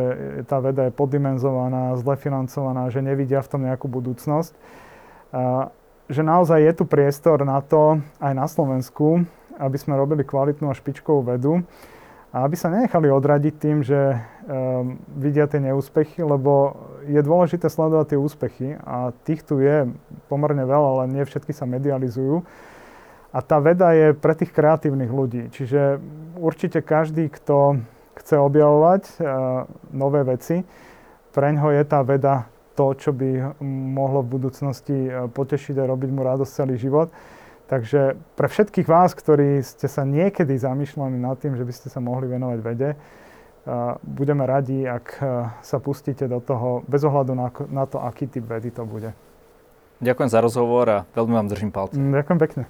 tá 0.47 0.59
veda 0.59 0.87
je 0.87 0.95
poddimenzovaná, 0.95 1.95
zle 1.99 2.15
financovaná, 2.19 2.91
že 2.91 2.99
nevidia 2.99 3.39
v 3.39 3.51
tom 3.51 3.63
nejakú 3.63 3.87
budúcnosť. 3.87 4.53
Že 6.11 6.21
naozaj 6.27 6.59
je 6.59 6.73
tu 6.75 6.83
priestor 6.83 7.47
na 7.47 7.63
to, 7.63 8.03
aj 8.19 8.33
na 8.35 8.47
Slovensku, 8.47 9.23
aby 9.55 9.77
sme 9.79 9.95
robili 9.95 10.27
kvalitnú 10.27 10.67
a 10.67 10.75
špičkovú 10.75 11.23
vedu 11.31 11.63
a 12.31 12.47
aby 12.47 12.55
sa 12.55 12.71
nenechali 12.71 13.11
odradiť 13.11 13.53
tým, 13.59 13.83
že 13.83 14.15
um, 14.15 14.95
vidia 15.19 15.51
tie 15.51 15.59
neúspechy, 15.59 16.23
lebo 16.23 16.79
je 17.03 17.19
dôležité 17.19 17.67
sledovať 17.67 18.15
tie 18.15 18.19
úspechy 18.19 18.67
a 18.79 19.11
tých 19.27 19.43
tu 19.43 19.59
je 19.59 19.91
pomerne 20.31 20.63
veľa, 20.63 20.87
ale 20.95 21.03
nie 21.11 21.27
všetky 21.27 21.51
sa 21.51 21.67
medializujú. 21.67 22.47
A 23.35 23.39
tá 23.43 23.59
veda 23.59 23.91
je 23.91 24.15
pre 24.15 24.31
tých 24.35 24.51
kreatívnych 24.55 25.11
ľudí. 25.11 25.51
Čiže 25.51 25.99
určite 26.39 26.79
každý, 26.79 27.27
kto 27.31 27.83
chce 28.15 28.39
objavovať 28.39 29.03
uh, 29.19 29.67
nové 29.91 30.23
veci, 30.23 30.63
pre 31.35 31.51
ňoho 31.51 31.75
je 31.75 31.83
tá 31.83 31.99
veda 31.99 32.47
to, 32.79 32.95
čo 32.95 33.11
by 33.11 33.59
mohlo 33.91 34.23
v 34.23 34.39
budúcnosti 34.39 34.97
uh, 35.11 35.27
potešiť 35.27 35.75
a 35.83 35.89
robiť 35.89 36.09
mu 36.15 36.23
radosť 36.23 36.51
celý 36.63 36.79
život. 36.79 37.11
Takže 37.71 38.19
pre 38.35 38.51
všetkých 38.51 38.83
vás, 38.83 39.15
ktorí 39.15 39.63
ste 39.63 39.87
sa 39.87 40.03
niekedy 40.03 40.59
zamýšľali 40.59 41.15
nad 41.15 41.39
tým, 41.39 41.55
že 41.55 41.63
by 41.63 41.71
ste 41.71 41.87
sa 41.87 42.03
mohli 42.03 42.27
venovať 42.27 42.59
vede, 42.59 42.99
budeme 44.03 44.43
radi, 44.43 44.83
ak 44.83 45.23
sa 45.63 45.77
pustíte 45.79 46.27
do 46.27 46.43
toho 46.43 46.83
bez 46.91 47.07
ohľadu 47.07 47.31
na, 47.31 47.47
na 47.71 47.87
to, 47.87 48.03
aký 48.03 48.27
typ 48.27 48.43
vedy 48.43 48.75
to 48.75 48.83
bude. 48.83 49.15
Ďakujem 50.03 50.29
za 50.33 50.39
rozhovor 50.43 50.85
a 50.89 50.99
veľmi 51.15 51.31
vám 51.31 51.47
držím 51.47 51.71
palce. 51.71 51.95
Ďakujem 51.95 52.39
pekne. 52.43 52.63